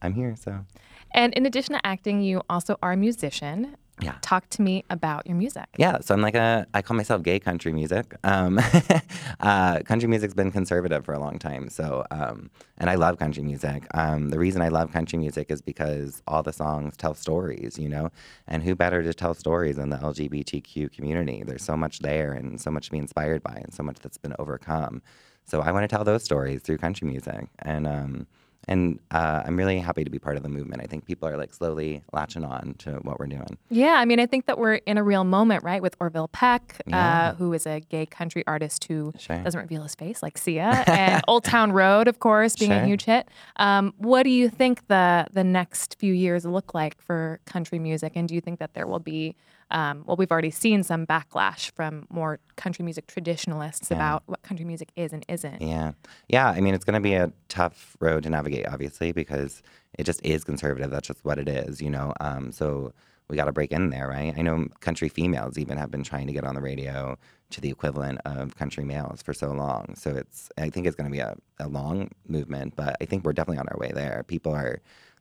I'm 0.03 0.15
here, 0.15 0.35
so 0.37 0.65
And 1.13 1.33
in 1.35 1.47
addition 1.47 1.75
to 1.75 1.87
acting, 1.87 2.21
you 2.23 2.43
also 2.49 2.79
are 2.83 2.93
a 2.93 2.97
musician. 2.97 3.77
Yeah. 4.03 4.17
Talk 4.23 4.49
to 4.51 4.63
me 4.63 4.85
about 4.91 5.27
your 5.27 5.37
music. 5.37 5.67
Yeah, 5.77 5.99
so 6.01 6.15
I'm 6.15 6.23
like 6.23 6.35
a, 6.35 6.67
I 6.75 6.83
call 6.83 6.97
myself 6.97 7.23
gay 7.23 7.39
country 7.39 7.73
music. 7.73 8.15
Um, 8.25 8.59
uh, 9.41 9.81
country 9.81 10.09
music's 10.09 10.35
been 10.35 10.51
conservative 10.51 11.05
for 11.05 11.15
a 11.15 11.19
long 11.19 11.39
time, 11.39 11.69
so, 11.69 12.05
um, 12.11 12.51
and 12.79 12.89
I 12.89 12.95
love 12.95 13.19
country 13.19 13.43
music. 13.43 13.87
Um, 13.95 14.31
the 14.31 14.39
reason 14.39 14.63
I 14.63 14.69
love 14.69 14.93
country 14.93 15.19
music 15.19 15.51
is 15.51 15.61
because 15.61 16.23
all 16.27 16.43
the 16.43 16.53
songs 16.53 16.97
tell 16.97 17.15
stories, 17.15 17.79
you 17.79 17.89
know, 17.89 18.11
and 18.47 18.63
who 18.63 18.75
better 18.75 19.03
to 19.03 19.15
tell 19.15 19.35
stories 19.35 19.77
than 19.77 19.91
the 19.91 19.99
LGBTQ 19.99 20.93
community? 20.93 21.43
There's 21.45 21.65
so 21.65 21.77
much 21.77 22.01
there 22.01 22.33
and 22.33 22.61
so 22.61 22.71
much 22.71 22.87
to 22.87 22.91
be 22.93 22.99
inspired 22.99 23.43
by 23.43 23.55
and 23.63 23.73
so 23.73 23.83
much 23.83 23.99
that's 24.01 24.19
been 24.19 24.35
overcome. 24.39 25.03
So 25.45 25.61
I 25.61 25.73
want 25.73 25.89
to 25.89 25.95
tell 25.95 26.05
those 26.05 26.23
stories 26.23 26.63
through 26.63 26.79
country 26.79 27.09
music, 27.09 27.49
and 27.59 27.87
um, 27.87 28.27
and 28.69 28.99
uh, 29.11 29.43
I'm 29.45 29.57
really 29.57 29.79
happy 29.79 30.05
to 30.05 30.11
be 30.11 30.19
part 30.19 30.37
of 30.37 30.43
the 30.43 30.49
movement. 30.49 30.83
I 30.83 30.87
think 30.87 31.07
people 31.07 31.29
are 31.29 31.37
like 31.37 31.53
slowly 31.55 32.03
latching 32.13 32.45
on 32.45 32.75
to 32.81 32.93
what 33.03 33.19
we're 33.19 33.27
doing. 33.27 33.59
Yeah, 33.69 33.95
I 33.95 34.05
mean, 34.05 34.21
I 34.21 34.27
think 34.27 34.47
that 34.47 34.59
we're 34.59 34.75
in 34.75 34.99
a 34.99 35.03
real 35.03 35.25
moment, 35.25 35.65
right, 35.65 35.83
with 35.83 35.97
Orville 36.01 36.29
Peck, 36.29 36.81
Yeah. 36.87 37.31
uh, 37.31 37.35
who 37.37 37.53
is 37.53 37.67
a 37.67 37.81
gay 37.81 38.07
country 38.07 38.45
artist 38.47 38.85
who 38.85 39.13
Sure. 39.19 39.43
doesn't 39.43 39.61
reveal 39.61 39.83
his 39.83 39.95
face, 39.95 40.23
like 40.23 40.37
Sia, 40.39 40.85
and 40.87 41.23
Old 41.27 41.45
Town 41.45 41.73
Road, 41.73 42.07
of 42.07 42.21
course, 42.21 42.55
being 42.57 42.73
a 42.73 42.85
huge 42.87 43.05
hit. 43.05 43.29
Um, 43.57 43.95
what 43.99 44.23
do 44.25 44.31
you 44.31 44.49
think 44.49 44.87
the 44.89 45.27
the 45.33 45.45
next 45.45 45.97
few 45.99 46.13
years 46.13 46.45
look 46.45 46.75
like 46.75 47.01
for 47.01 47.41
country 47.47 47.79
music, 47.79 48.13
and 48.15 48.29
do 48.29 48.35
you 48.35 48.41
think 48.41 48.59
that 48.59 48.75
there 48.75 48.87
will 48.87 48.99
be 49.01 49.35
um, 49.71 50.05
well, 50.07 50.17
we've 50.17 50.31
already 50.33 50.51
seen 50.51 50.83
some 50.83 51.07
backlash 51.07 51.71
from 51.73 52.07
more 52.11 52.41
country 52.57 52.85
music 52.85 53.07
traditionalists 53.07 53.91
about 53.91 54.23
what 54.27 54.43
country 54.43 54.65
music 54.65 54.91
is 54.97 55.13
and 55.13 55.25
isn't. 55.29 55.63
Yeah. 55.63 55.93
Yeah. 56.29 56.49
I 56.49 56.61
mean, 56.61 56.75
it's 56.75 56.85
going 56.85 56.95
to 56.95 57.01
be 57.01 57.15
a 57.15 57.33
tough 57.49 57.97
road 58.01 58.25
to 58.25 58.31
navigate, 58.31 58.67
obviously, 58.67 59.13
because 59.13 59.63
it 59.99 60.05
just 60.05 60.25
is 60.25 60.45
conservative. 60.45 60.91
That's 60.91 61.09
just 61.09 61.25
what 61.25 61.39
it 61.39 61.49
is, 61.49 61.81
you 61.81 61.91
know? 61.91 62.13
Um, 62.21 62.53
so 62.53 62.93
we 63.29 63.37
got 63.37 63.45
to 63.45 63.53
break 63.53 63.71
in 63.71 63.91
there, 63.91 64.09
right? 64.09 64.35
I 64.37 64.43
know 64.43 64.67
country 64.81 65.09
females 65.09 65.57
even 65.57 65.79
have 65.79 65.91
been 65.91 66.03
trying 66.03 66.27
to 66.27 66.33
get 66.33 66.45
on 66.45 66.57
the 66.57 66.61
radio 66.61 67.17
to 67.51 67.61
the 67.61 67.71
equivalent 67.71 68.21
of 68.25 68.57
country 68.57 68.85
males 68.85 69.23
for 69.23 69.33
so 69.33 69.53
long. 69.53 69.95
So 69.97 70.11
it's, 70.11 70.51
I 70.59 70.69
think 70.71 70.87
it's 70.87 70.97
going 70.97 71.11
to 71.11 71.15
be 71.15 71.21
a, 71.21 71.37
a 71.59 71.69
long 71.69 72.11
movement, 72.27 72.75
but 72.75 72.97
I 73.01 73.05
think 73.05 73.25
we're 73.25 73.33
definitely 73.33 73.59
on 73.59 73.69
our 73.69 73.79
way 73.79 73.93
there. 73.93 74.25
People 74.27 74.53
are, 74.53 74.81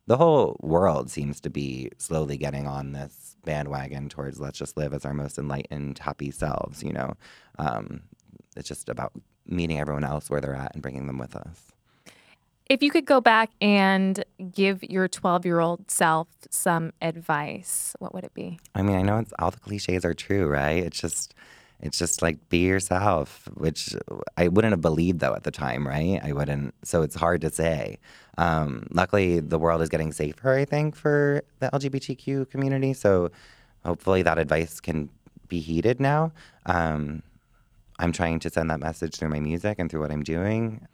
the 0.10 0.18
whole 0.18 0.58
world 0.60 1.12
seems 1.12 1.40
to 1.40 1.52
be 1.52 1.92
slowly 2.00 2.36
getting 2.36 2.66
on 2.66 2.94
this 2.94 3.38
bandwagon 3.46 4.10
towards 4.10 4.40
let's 4.40 4.58
just 4.58 4.76
live 4.76 4.92
as 4.92 5.06
our 5.06 5.14
most 5.14 5.38
enlightened, 5.38 6.00
happy 6.00 6.32
selves, 6.32 6.82
you 6.82 6.92
know? 6.92 7.14
Um, 7.60 8.02
it's 8.58 8.68
just 8.68 8.90
about 8.90 9.14
meeting 9.46 9.80
everyone 9.80 10.04
else 10.04 10.28
where 10.28 10.42
they're 10.42 10.56
at 10.56 10.74
and 10.74 10.82
bringing 10.82 11.06
them 11.06 11.20
with 11.20 11.36
us. 11.36 11.72
If 12.68 12.82
you 12.82 12.90
could 12.90 13.06
go 13.06 13.22
back 13.22 13.52
and 13.62 14.26
give 14.52 14.84
your 14.84 15.08
12 15.08 15.46
year 15.46 15.60
old 15.60 15.92
self 15.92 16.28
some 16.50 16.92
advice, 17.04 17.96
what 18.00 18.12
would 18.16 18.24
it 18.24 18.34
be? 18.34 18.60
I 18.74 18.82
mean, 18.82 18.96
I 18.96 19.04
know 19.04 19.20
it's 19.20 19.34
all 19.38 19.52
the 19.52 19.60
cliches 19.60 20.06
are 20.06 20.16
true, 20.16 20.48
right? 20.48 20.84
It's 20.84 21.00
just 21.00 21.36
it's 21.82 21.98
just 21.98 22.22
like 22.22 22.50
be 22.50 22.60
yourself, 22.60 23.48
which 23.56 23.96
I 24.38 24.50
wouldn't 24.50 24.74
have 24.74 24.82
believed 24.82 25.20
though 25.20 25.34
at 25.34 25.44
the 25.44 25.52
time, 25.52 25.88
right? 25.88 26.20
I 26.24 26.34
wouldn't. 26.34 26.74
So 26.84 27.02
it's 27.02 27.16
hard 27.16 27.42
to 27.42 27.50
say. 27.50 28.00
Um, 28.38 28.88
luckily, 28.92 29.40
the 29.40 29.60
world 29.60 29.82
is 29.82 29.90
getting 29.90 30.12
safer, 30.12 30.54
I 30.54 30.66
think, 30.66 30.96
for 30.96 31.44
the 31.60 31.70
LGBTQ 31.72 32.50
community. 32.50 32.94
So 32.94 33.32
hopefully 33.86 34.22
that 34.24 34.38
advice 34.38 34.80
can 34.80 35.10
be 35.48 35.60
heeded 35.60 36.00
now. 36.00 36.32
Um, 36.66 37.24
I'm 37.98 38.12
trying 38.12 38.40
to 38.40 38.50
send 38.50 38.70
that 38.72 38.80
message 38.80 39.16
through 39.16 39.30
my 39.30 39.40
music 39.40 39.78
and 39.80 39.90
through 39.90 40.02
what 40.02 40.12
I'm 40.12 40.24
doing. 40.24 40.86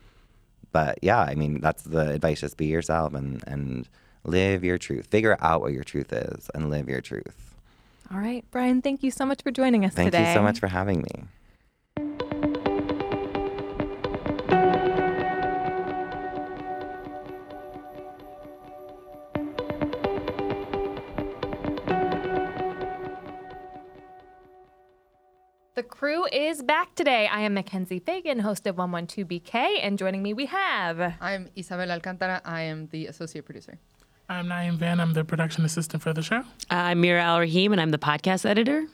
But 0.72 1.00
yeah, 1.02 1.20
I 1.20 1.36
mean, 1.36 1.62
that's 1.62 1.84
the 1.84 2.10
advice 2.10 2.42
just 2.42 2.58
be 2.58 2.66
yourself 2.66 3.14
and, 3.14 3.44
and 3.48 3.88
live 4.24 4.64
your 4.64 4.78
truth. 4.78 5.08
Figure 5.08 5.38
out 5.40 5.62
what 5.62 5.74
your 5.74 5.84
truth 5.84 6.12
is 6.12 6.50
and 6.54 6.70
live 6.70 6.90
your 6.90 7.02
truth. 7.02 7.55
All 8.12 8.20
right, 8.20 8.46
Brian, 8.52 8.82
thank 8.82 9.02
you 9.04 9.12
so 9.12 9.26
much 9.26 9.42
for 9.42 9.52
joining 9.52 9.84
us 9.84 9.94
Thank 9.94 10.08
today. 10.08 10.24
Thank 10.24 10.36
you 10.36 10.40
so 10.40 10.44
much 10.44 10.60
for 10.60 10.68
having 10.68 11.02
me. 11.02 11.26
The 25.76 25.84
crew 25.84 26.26
is 26.32 26.64
back 26.64 26.96
today. 26.96 27.28
I 27.28 27.42
am 27.42 27.56
Mackenzie 27.56 28.00
Fagan, 28.00 28.40
host 28.40 28.66
of 28.66 28.78
112BK, 28.78 29.80
and 29.82 29.98
joining 29.98 30.24
me 30.24 30.34
we 30.34 30.46
have. 30.46 31.16
I'm 31.20 31.50
Isabel 31.56 31.92
Alcantara. 31.92 32.42
I 32.46 32.62
am 32.62 32.88
the 32.92 33.08
associate 33.08 33.44
producer. 33.44 33.78
I'm 34.28 34.48
Naeem 34.48 34.76
Van. 34.78 35.00
I'm 35.00 35.14
the 35.14 35.24
production 35.24 35.66
assistant 35.66 36.02
for 36.02 36.12
the 36.14 36.24
show. 36.24 36.44
I'm 36.70 37.02
Mira 37.02 37.22
Al 37.22 37.40
Rahim, 37.40 37.72
and 37.72 37.80
I'm 37.80 37.92
the 37.92 38.00
podcast 38.00 38.46
editor. 38.46 38.88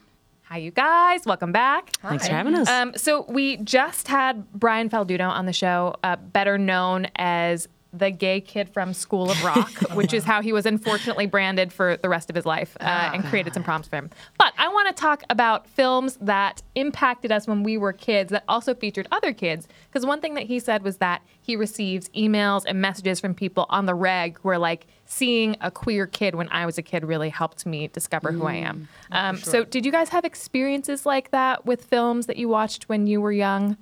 Hi, 0.43 0.57
you 0.57 0.71
guys. 0.71 1.25
Welcome 1.25 1.53
back. 1.53 1.95
Thanks 2.01 2.27
for 2.27 2.33
having 2.33 2.55
us. 2.55 2.67
Um, 2.67 2.91
so 2.97 3.25
we 3.29 3.55
just 3.57 4.09
had 4.09 4.51
Brian 4.51 4.89
Falduto 4.89 5.29
on 5.29 5.45
the 5.45 5.53
show, 5.53 5.95
uh, 6.03 6.17
better 6.17 6.57
known 6.57 7.07
as 7.15 7.69
the 7.93 8.09
gay 8.09 8.39
kid 8.39 8.69
from 8.69 8.93
School 8.93 9.29
of 9.29 9.43
Rock, 9.43 9.71
which 9.93 10.13
is 10.13 10.23
how 10.23 10.41
he 10.41 10.53
was 10.53 10.65
unfortunately 10.65 11.25
branded 11.25 11.73
for 11.73 11.97
the 11.97 12.07
rest 12.09 12.29
of 12.29 12.35
his 12.35 12.45
life, 12.45 12.77
uh, 12.79 13.11
and 13.13 13.23
created 13.25 13.53
some 13.53 13.63
prompts 13.63 13.87
for 13.87 13.97
him. 13.97 14.09
But 14.37 14.53
I 14.57 14.69
want 14.69 14.95
to 14.95 14.99
talk 15.01 15.23
about 15.29 15.67
films 15.67 16.17
that 16.21 16.61
impacted 16.75 17.31
us 17.31 17.47
when 17.47 17.63
we 17.63 17.77
were 17.77 17.93
kids 17.93 18.31
that 18.31 18.43
also 18.47 18.73
featured 18.73 19.07
other 19.11 19.33
kids. 19.33 19.67
Because 19.89 20.05
one 20.05 20.21
thing 20.21 20.35
that 20.35 20.45
he 20.45 20.59
said 20.59 20.83
was 20.83 20.97
that 20.97 21.21
he 21.41 21.55
receives 21.55 22.09
emails 22.09 22.63
and 22.65 22.79
messages 22.81 23.19
from 23.19 23.33
people 23.33 23.65
on 23.69 23.85
the 23.85 23.95
reg 23.95 24.37
where 24.39 24.57
like 24.57 24.87
seeing 25.05 25.57
a 25.59 25.69
queer 25.69 26.07
kid 26.07 26.35
when 26.35 26.47
I 26.49 26.65
was 26.65 26.77
a 26.77 26.81
kid 26.81 27.03
really 27.03 27.29
helped 27.29 27.65
me 27.65 27.89
discover 27.89 28.31
who 28.31 28.45
I 28.45 28.53
am. 28.53 28.87
Um, 29.11 29.35
So 29.37 29.65
did 29.65 29.85
you 29.85 29.91
guys 29.91 30.09
have 30.09 30.23
experiences 30.23 31.05
like 31.05 31.31
that 31.31 31.65
with 31.65 31.83
films 31.83 32.27
that 32.27 32.37
you 32.37 32.47
watched 32.47 32.87
when 32.87 33.07
you 33.07 33.19
were 33.19 33.33
young? 33.33 33.75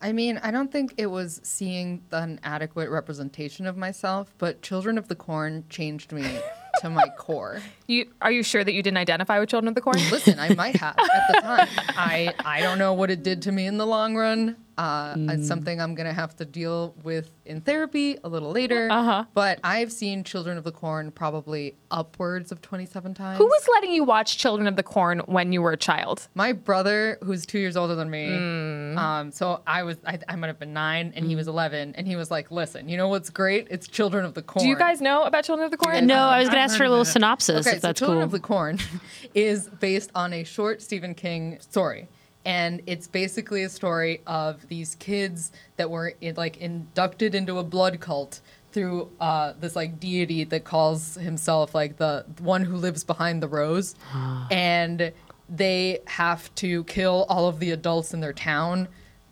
I 0.00 0.12
mean, 0.12 0.38
I 0.42 0.50
don't 0.50 0.70
think 0.70 0.94
it 0.98 1.06
was 1.06 1.40
seeing 1.42 2.02
an 2.10 2.40
adequate 2.42 2.90
representation 2.90 3.66
of 3.66 3.76
myself, 3.76 4.34
but 4.38 4.60
Children 4.60 4.98
of 4.98 5.08
the 5.08 5.14
Corn 5.14 5.64
changed 5.70 6.12
me 6.12 6.24
to 6.80 6.90
my 6.90 7.08
core. 7.16 7.62
You 7.86 8.10
are 8.20 8.30
you 8.30 8.42
sure 8.42 8.64
that 8.64 8.72
you 8.72 8.82
didn't 8.82 8.98
identify 8.98 9.38
with 9.38 9.48
Children 9.48 9.68
of 9.68 9.74
the 9.74 9.80
Corn? 9.80 9.96
Listen, 10.10 10.38
I 10.38 10.54
might 10.54 10.76
have 10.76 10.96
at 10.98 11.32
the 11.32 11.40
time. 11.40 11.68
I 11.96 12.34
I 12.44 12.60
don't 12.60 12.78
know 12.78 12.92
what 12.92 13.10
it 13.10 13.22
did 13.22 13.42
to 13.42 13.52
me 13.52 13.66
in 13.66 13.78
the 13.78 13.86
long 13.86 14.16
run. 14.16 14.56
Uh, 14.76 15.14
It's 15.30 15.46
something 15.48 15.80
I'm 15.80 15.94
gonna 15.94 16.12
have 16.12 16.34
to 16.36 16.44
deal 16.44 16.94
with 17.02 17.30
in 17.44 17.60
therapy 17.60 18.18
a 18.24 18.28
little 18.28 18.50
later. 18.50 18.88
Uh-huh. 18.90 19.24
But 19.34 19.60
I've 19.62 19.92
seen 19.92 20.24
Children 20.24 20.58
of 20.58 20.64
the 20.64 20.72
Corn 20.72 21.10
probably 21.10 21.76
upwards 21.90 22.50
of 22.50 22.60
27 22.62 23.14
times. 23.14 23.38
Who 23.38 23.44
was 23.46 23.68
letting 23.72 23.92
you 23.92 24.04
watch 24.04 24.38
Children 24.38 24.66
of 24.66 24.76
the 24.76 24.82
Corn 24.82 25.20
when 25.26 25.52
you 25.52 25.62
were 25.62 25.72
a 25.72 25.76
child? 25.76 26.28
my 26.34 26.52
brother, 26.52 27.18
who's 27.22 27.46
two 27.46 27.58
years 27.58 27.76
older 27.76 27.94
than 27.94 28.10
me, 28.10 28.26
Hmm. 28.28 28.98
um, 28.98 29.30
so 29.32 29.60
I 29.66 29.82
was 29.84 29.96
I, 30.06 30.18
I 30.28 30.36
might 30.36 30.48
have 30.48 30.58
been 30.58 30.72
nine 30.72 31.12
and 31.14 31.24
he 31.26 31.36
was 31.36 31.46
eleven, 31.48 31.94
and 31.96 32.06
he 32.06 32.16
was 32.16 32.30
like, 32.30 32.50
"Listen, 32.50 32.88
you 32.88 32.96
know 32.96 33.08
what's 33.08 33.30
great? 33.30 33.68
It's 33.70 33.86
Children 33.86 34.24
of 34.24 34.34
the 34.34 34.42
Corn." 34.42 34.64
Do 34.64 34.68
you 34.68 34.76
guys 34.76 35.00
know 35.00 35.22
about 35.24 35.44
Children 35.44 35.66
of 35.66 35.70
the 35.70 35.76
Corn? 35.76 36.06
no, 36.06 36.16
I 36.16 36.38
was 36.40 36.48
going 36.48 36.56
to 36.56 36.62
I've 36.62 36.70
ask 36.70 36.76
for 36.76 36.84
a 36.84 36.88
little 36.90 37.04
synopsis 37.04 37.66
Okay, 37.66 37.76
if 37.76 37.82
so 37.82 37.88
that's 37.88 37.98
Children 37.98 38.18
cool. 38.18 38.24
of 38.24 38.30
the 38.32 38.40
Corn 38.40 38.78
is 39.34 39.68
based 39.68 40.10
on 40.14 40.32
a 40.32 40.44
short 40.44 40.82
Stephen 40.82 41.14
King 41.14 41.58
story. 41.60 42.08
And 42.44 42.82
it's 42.86 43.06
basically 43.06 43.62
a 43.62 43.68
story 43.68 44.20
of 44.26 44.68
these 44.68 44.96
kids 44.96 45.52
that 45.76 45.90
were 45.90 46.14
in, 46.20 46.34
like 46.34 46.58
inducted 46.58 47.34
into 47.34 47.58
a 47.58 47.64
blood 47.64 48.00
cult 48.00 48.40
through 48.72 49.08
uh, 49.20 49.54
this 49.58 49.76
like 49.76 50.00
deity 50.00 50.44
that 50.44 50.64
calls 50.64 51.14
himself 51.14 51.74
like 51.74 51.96
the 51.96 52.26
one 52.40 52.64
who 52.64 52.76
lives 52.76 53.04
behind 53.04 53.42
the 53.42 53.48
rose, 53.48 53.94
and 54.50 55.12
they 55.48 56.00
have 56.06 56.54
to 56.56 56.84
kill 56.84 57.24
all 57.28 57.48
of 57.48 57.60
the 57.60 57.70
adults 57.70 58.12
in 58.12 58.20
their 58.20 58.32
town 58.32 58.88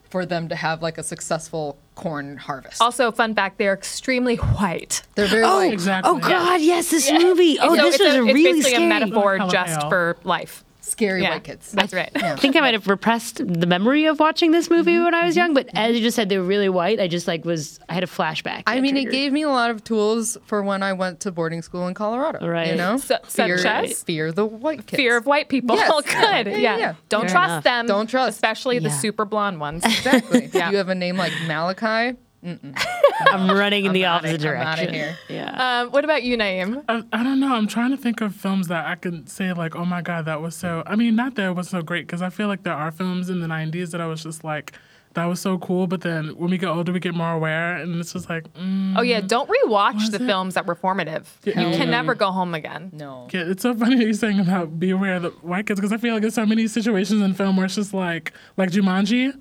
for 0.09 0.25
them 0.25 0.49
to 0.49 0.55
have 0.55 0.83
like 0.83 0.99
a 0.99 1.03
successful 1.03 1.77
corn 1.95 2.37
harvest. 2.37 2.81
Also, 2.81 3.11
fun 3.11 3.35
fact: 3.35 3.59
they're 3.59 3.75
extremely 3.75 4.37
white. 4.37 5.03
They're 5.17 5.27
very 5.27 5.43
oh, 5.45 5.57
like 5.57 5.73
Exactly. 5.73 6.11
oh 6.11 6.19
God, 6.19 6.61
yes, 6.61 6.91
this 6.91 7.11
movie. 7.11 7.59
Oh, 7.61 7.75
so 7.75 7.83
this 7.83 7.95
it's 7.97 8.05
was 8.05 8.15
a, 8.15 8.19
it's 8.19 8.27
really 8.27 8.43
basically 8.45 8.71
scary. 8.71 8.85
a 8.85 8.89
metaphor 8.89 9.39
just 9.51 9.81
for 9.89 10.17
life. 10.25 10.65
Scary 10.83 11.23
Yeah, 11.23 11.31
white 11.31 11.45
kids. 11.45 11.73
That's 11.73 11.93
right. 11.93 12.11
I 12.15 12.37
think 12.37 12.57
I 12.57 12.61
might 12.61 12.75
have 12.75 12.87
repressed 12.89 13.39
the 13.47 13.67
memory 13.67 14.05
of 14.07 14.21
watching 14.21 14.51
this 14.51 14.69
movie 14.69 14.99
when 14.99 15.15
I 15.15 15.25
was 15.25 15.35
mm-hmm. 15.35 15.39
young, 15.39 15.55
but 15.55 15.69
as 15.75 15.97
you 15.97 16.03
just 16.03 16.17
said, 16.17 16.29
they 16.29 16.39
were 16.39 16.45
really 16.45 16.69
white. 16.69 17.01
I 17.01 17.09
just 17.09 17.27
like 17.27 17.45
was 17.45 17.81
I 17.89 17.95
had 17.95 18.03
a 18.03 18.09
flashback. 18.09 18.65
I 18.67 18.77
that 18.77 18.83
mean, 18.83 18.97
it 18.97 19.11
gave 19.11 19.33
me 19.33 19.43
a 19.43 19.49
lot 19.49 19.71
of 19.71 19.85
tools 19.85 20.37
for 20.45 20.63
when 20.63 20.83
I 20.83 20.93
went 20.93 21.21
to 21.21 21.33
boarding 21.33 21.63
school 21.63 21.87
in 21.87 21.95
Colorado. 21.95 22.47
Right. 22.47 22.69
You 22.69 22.77
know, 22.77 22.97
Su- 22.97 23.15
fear, 23.25 23.59
such 23.59 23.91
as? 23.91 24.03
fear 24.03 24.33
the 24.33 24.45
white 24.47 24.87
kids. 24.87 24.97
Fear 24.99 25.17
of 25.17 25.27
white 25.27 25.49
people. 25.49 25.77
Yes. 25.77 25.91
Good. 26.05 26.13
Yeah, 26.13 26.43
Yeah. 26.45 26.57
yeah, 26.57 26.77
yeah. 26.79 26.95
Don't 27.09 27.23
Fair 27.23 27.31
trust 27.31 27.51
enough. 27.51 27.65
them. 27.65 27.87
Don't 27.87 28.07
trust. 28.09 28.35
especially 28.37 28.79
the 28.79 28.91
super 28.91 29.25
blonde 29.25 29.61
ones. 29.61 29.85
Exactly. 29.85 30.43
Yeah. 30.53 30.71
You 30.71 30.77
have 30.77 30.89
a 30.89 30.95
name 30.95 31.17
like 31.17 31.33
Malachi. 31.47 32.17
I'm 32.45 33.51
running 33.51 33.85
in 33.85 33.93
the 33.93 34.05
outta- 34.05 34.29
opposite 34.31 34.47
I'm 34.47 34.57
outta 34.67 34.87
direction. 34.87 34.95
here. 34.95 35.17
Yeah. 35.29 35.81
Um, 35.83 35.91
what 35.93 36.05
about 36.05 36.23
you, 36.23 36.37
Naeem? 36.37 36.83
I, 36.89 37.03
I 37.13 37.23
don't 37.23 37.41
know. 37.41 37.55
I'm 37.55 37.67
trying 37.69 37.91
to 37.91 37.97
think 37.97 38.21
of 38.21 38.35
films 38.35 38.69
that 38.69 38.87
I 38.87 38.95
can 38.97 39.27
say 39.27 39.53
like, 39.53 39.77
oh 39.77 39.85
my 39.85 40.03
god, 40.03 40.25
that 40.27 40.41
was 40.41 40.55
so. 40.57 40.83
I 40.87 40.97
mean, 40.97 41.15
not 41.17 41.35
that 41.37 41.47
it 41.51 41.55
was 41.57 41.69
so 41.69 41.83
great 41.83 42.07
because 42.07 42.23
I 42.23 42.31
feel 42.31 42.49
like 42.49 42.63
there 42.65 42.75
are 42.75 42.91
films 42.91 43.31
in 43.31 43.41
the 43.41 43.47
'90s 43.47 43.91
that 43.93 44.01
I 44.01 44.07
was 44.07 44.23
just 44.23 44.43
like, 44.45 44.73
that 45.15 45.25
was 45.27 45.41
so 45.41 45.59
cool. 45.59 45.87
But 45.87 46.01
then 46.01 46.29
when 46.37 46.51
we 46.51 46.59
get 46.59 46.69
older, 46.69 46.93
we 46.93 46.99
get 47.01 47.15
more 47.15 47.33
aware, 47.33 47.77
and 47.77 47.95
it's 48.01 48.13
just 48.13 48.29
like, 48.29 48.53
mm, 48.55 48.95
Oh 48.99 49.03
yeah, 49.03 49.21
don't 49.21 49.49
rewatch 49.49 49.95
Was 49.95 50.11
the 50.11 50.23
it? 50.23 50.27
films 50.27 50.55
that 50.55 50.67
were 50.67 50.75
formative. 50.75 51.39
You 51.45 51.53
Yeah. 51.55 51.77
can 51.77 51.91
never 51.91 52.15
go 52.15 52.33
home 52.33 52.55
again. 52.55 52.91
No. 52.93 53.29
yeah, 53.33 53.43
it's 53.47 53.63
so 53.63 53.75
funny 53.75 54.03
you're 54.03 54.13
saying 54.15 54.41
about 54.41 54.79
be 54.81 54.91
aware 54.91 55.17
of 55.17 55.23
the 55.23 55.31
white 55.43 55.67
kids 55.67 55.79
because 55.81 55.93
I 55.93 55.97
feel 55.99 56.15
like 56.15 56.23
there's 56.23 56.35
so 56.35 56.47
many 56.47 56.67
situations 56.67 57.23
in 57.23 57.35
film 57.35 57.57
where 57.57 57.67
it's 57.67 57.77
just 57.77 57.95
like, 57.95 58.33
like 58.57 58.71
Jumanji. 58.71 59.33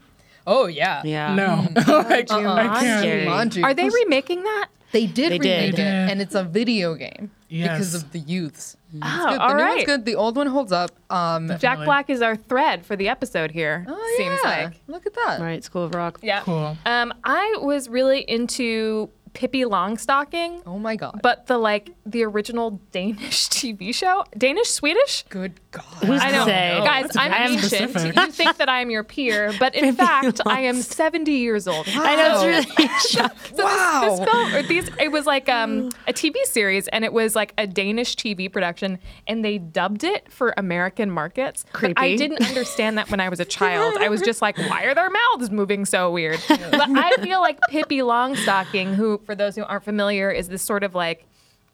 Oh 0.48 0.68
yeah. 0.68 1.02
yeah. 1.06 1.36
No, 1.36 1.68
like, 1.76 2.32
I 2.32 2.80
can't. 2.80 3.02
Scary. 3.02 3.26
Jumanji. 3.26 3.64
Are 3.64 3.74
they 3.74 3.90
remaking 3.90 4.44
that? 4.44 4.68
They 4.92 5.06
did 5.06 5.32
They 5.32 5.40
remake 5.40 5.76
did. 5.76 5.80
it, 5.80 6.12
and 6.12 6.22
it's 6.22 6.36
a 6.36 6.44
video 6.44 6.96
game 6.96 7.32
because 7.50 7.96
of 7.96 8.12
the 8.12 8.20
youths. 8.20 8.76
It's 8.94 9.02
Oh, 9.06 9.30
good. 9.30 9.40
The 9.40 9.42
all 9.42 9.56
new 9.56 9.64
right. 9.64 9.86
good. 9.86 10.04
The 10.04 10.16
old 10.16 10.36
one 10.36 10.48
holds 10.48 10.74
up. 10.74 10.92
Um, 11.10 11.50
Jack 11.60 11.78
Black 11.86 12.10
is 12.10 12.22
our 12.22 12.36
thread 12.36 12.86
for 12.86 12.98
the 12.98 13.08
episode 13.08 13.52
here. 13.52 13.86
oh 13.88 14.14
Seems 14.18 14.38
yeah. 14.44 14.50
like. 14.66 14.74
Look 14.88 15.06
at 15.06 15.14
that. 15.14 15.40
Right, 15.40 15.64
School 15.64 15.86
of 15.86 15.96
Rock. 15.96 16.20
Yeah. 16.22 16.42
Cool. 16.42 16.78
Um, 16.86 17.14
I 17.24 17.56
was 17.62 17.88
really 17.88 18.20
into 18.22 19.10
Pippi 19.34 19.62
Longstocking, 19.64 20.62
Oh 20.66 20.78
my 20.80 20.96
god. 20.96 21.20
but 21.24 21.48
the 21.48 21.58
like 21.58 21.92
the 22.06 22.24
original 22.24 22.82
Danish 22.92 23.48
TV 23.50 23.94
show, 23.94 24.24
Danish 24.38 24.70
Swedish. 24.70 25.24
good 25.30 25.60
god. 25.72 25.84
Who's 26.06 26.22
I 26.22 26.32
to 26.32 26.38
know, 26.38 26.46
say? 26.46 26.82
guys. 26.84 27.04
That's 27.04 27.18
I'm 27.18 27.32
very 27.32 27.44
ancient. 27.54 27.64
specific. 27.92 28.16
You 28.16 28.32
think 28.32 28.58
that 28.58 28.70
I 28.70 28.82
am 28.82 28.90
your 28.90 29.04
peer, 29.04 29.54
but 29.60 29.74
in 29.76 29.96
fact, 29.96 30.42
I 30.46 30.62
am 30.62 30.82
70 30.82 31.32
years 31.32 31.68
old. 31.68 31.88
I 31.90 32.16
know 32.16 32.50
it's 32.50 32.76
really 32.78 32.88
shocking. 33.10 33.56
So 33.58 33.64
Wow. 33.64 34.02
This, 34.02 34.20
this 34.20 34.30
film, 34.30 34.56
or 34.56 34.64
these, 34.64 34.90
it 35.00 35.12
was 35.12 35.26
like 35.26 35.48
um, 35.50 35.90
a 36.08 36.14
TV 36.14 36.36
series, 36.46 36.88
and 36.90 37.06
it 37.06 37.14
was 37.14 37.36
like 37.36 37.54
a 37.58 37.66
Danish 37.68 38.16
TV 38.16 38.52
production, 38.52 39.00
and 39.28 39.46
they 39.46 39.58
dubbed 39.58 40.04
it 40.04 40.32
for 40.32 40.54
American 40.58 41.10
markets. 41.10 41.66
But 41.80 41.94
I 41.98 42.16
didn't 42.16 42.42
understand 42.48 42.98
that 42.98 43.10
when 43.10 43.20
I 43.20 43.30
was 43.30 43.40
a 43.40 43.46
child. 43.62 43.96
I 44.00 44.10
was 44.10 44.22
just 44.22 44.42
like, 44.42 44.58
why 44.58 44.84
are 44.84 44.94
their 44.96 45.10
mouths 45.10 45.50
moving 45.52 45.86
so 45.86 46.12
weird? 46.12 46.40
But 46.48 46.90
I 46.90 47.16
feel 47.22 47.40
like 47.42 47.60
Pippi 47.70 48.00
Longstocking, 48.00 48.96
who, 48.96 49.21
for 49.26 49.36
those 49.36 49.56
who 49.56 49.64
aren't 49.64 49.84
familiar, 49.84 50.30
is 50.32 50.48
this 50.50 50.62
sort 50.62 50.84
of 50.84 50.96
like 50.96 51.26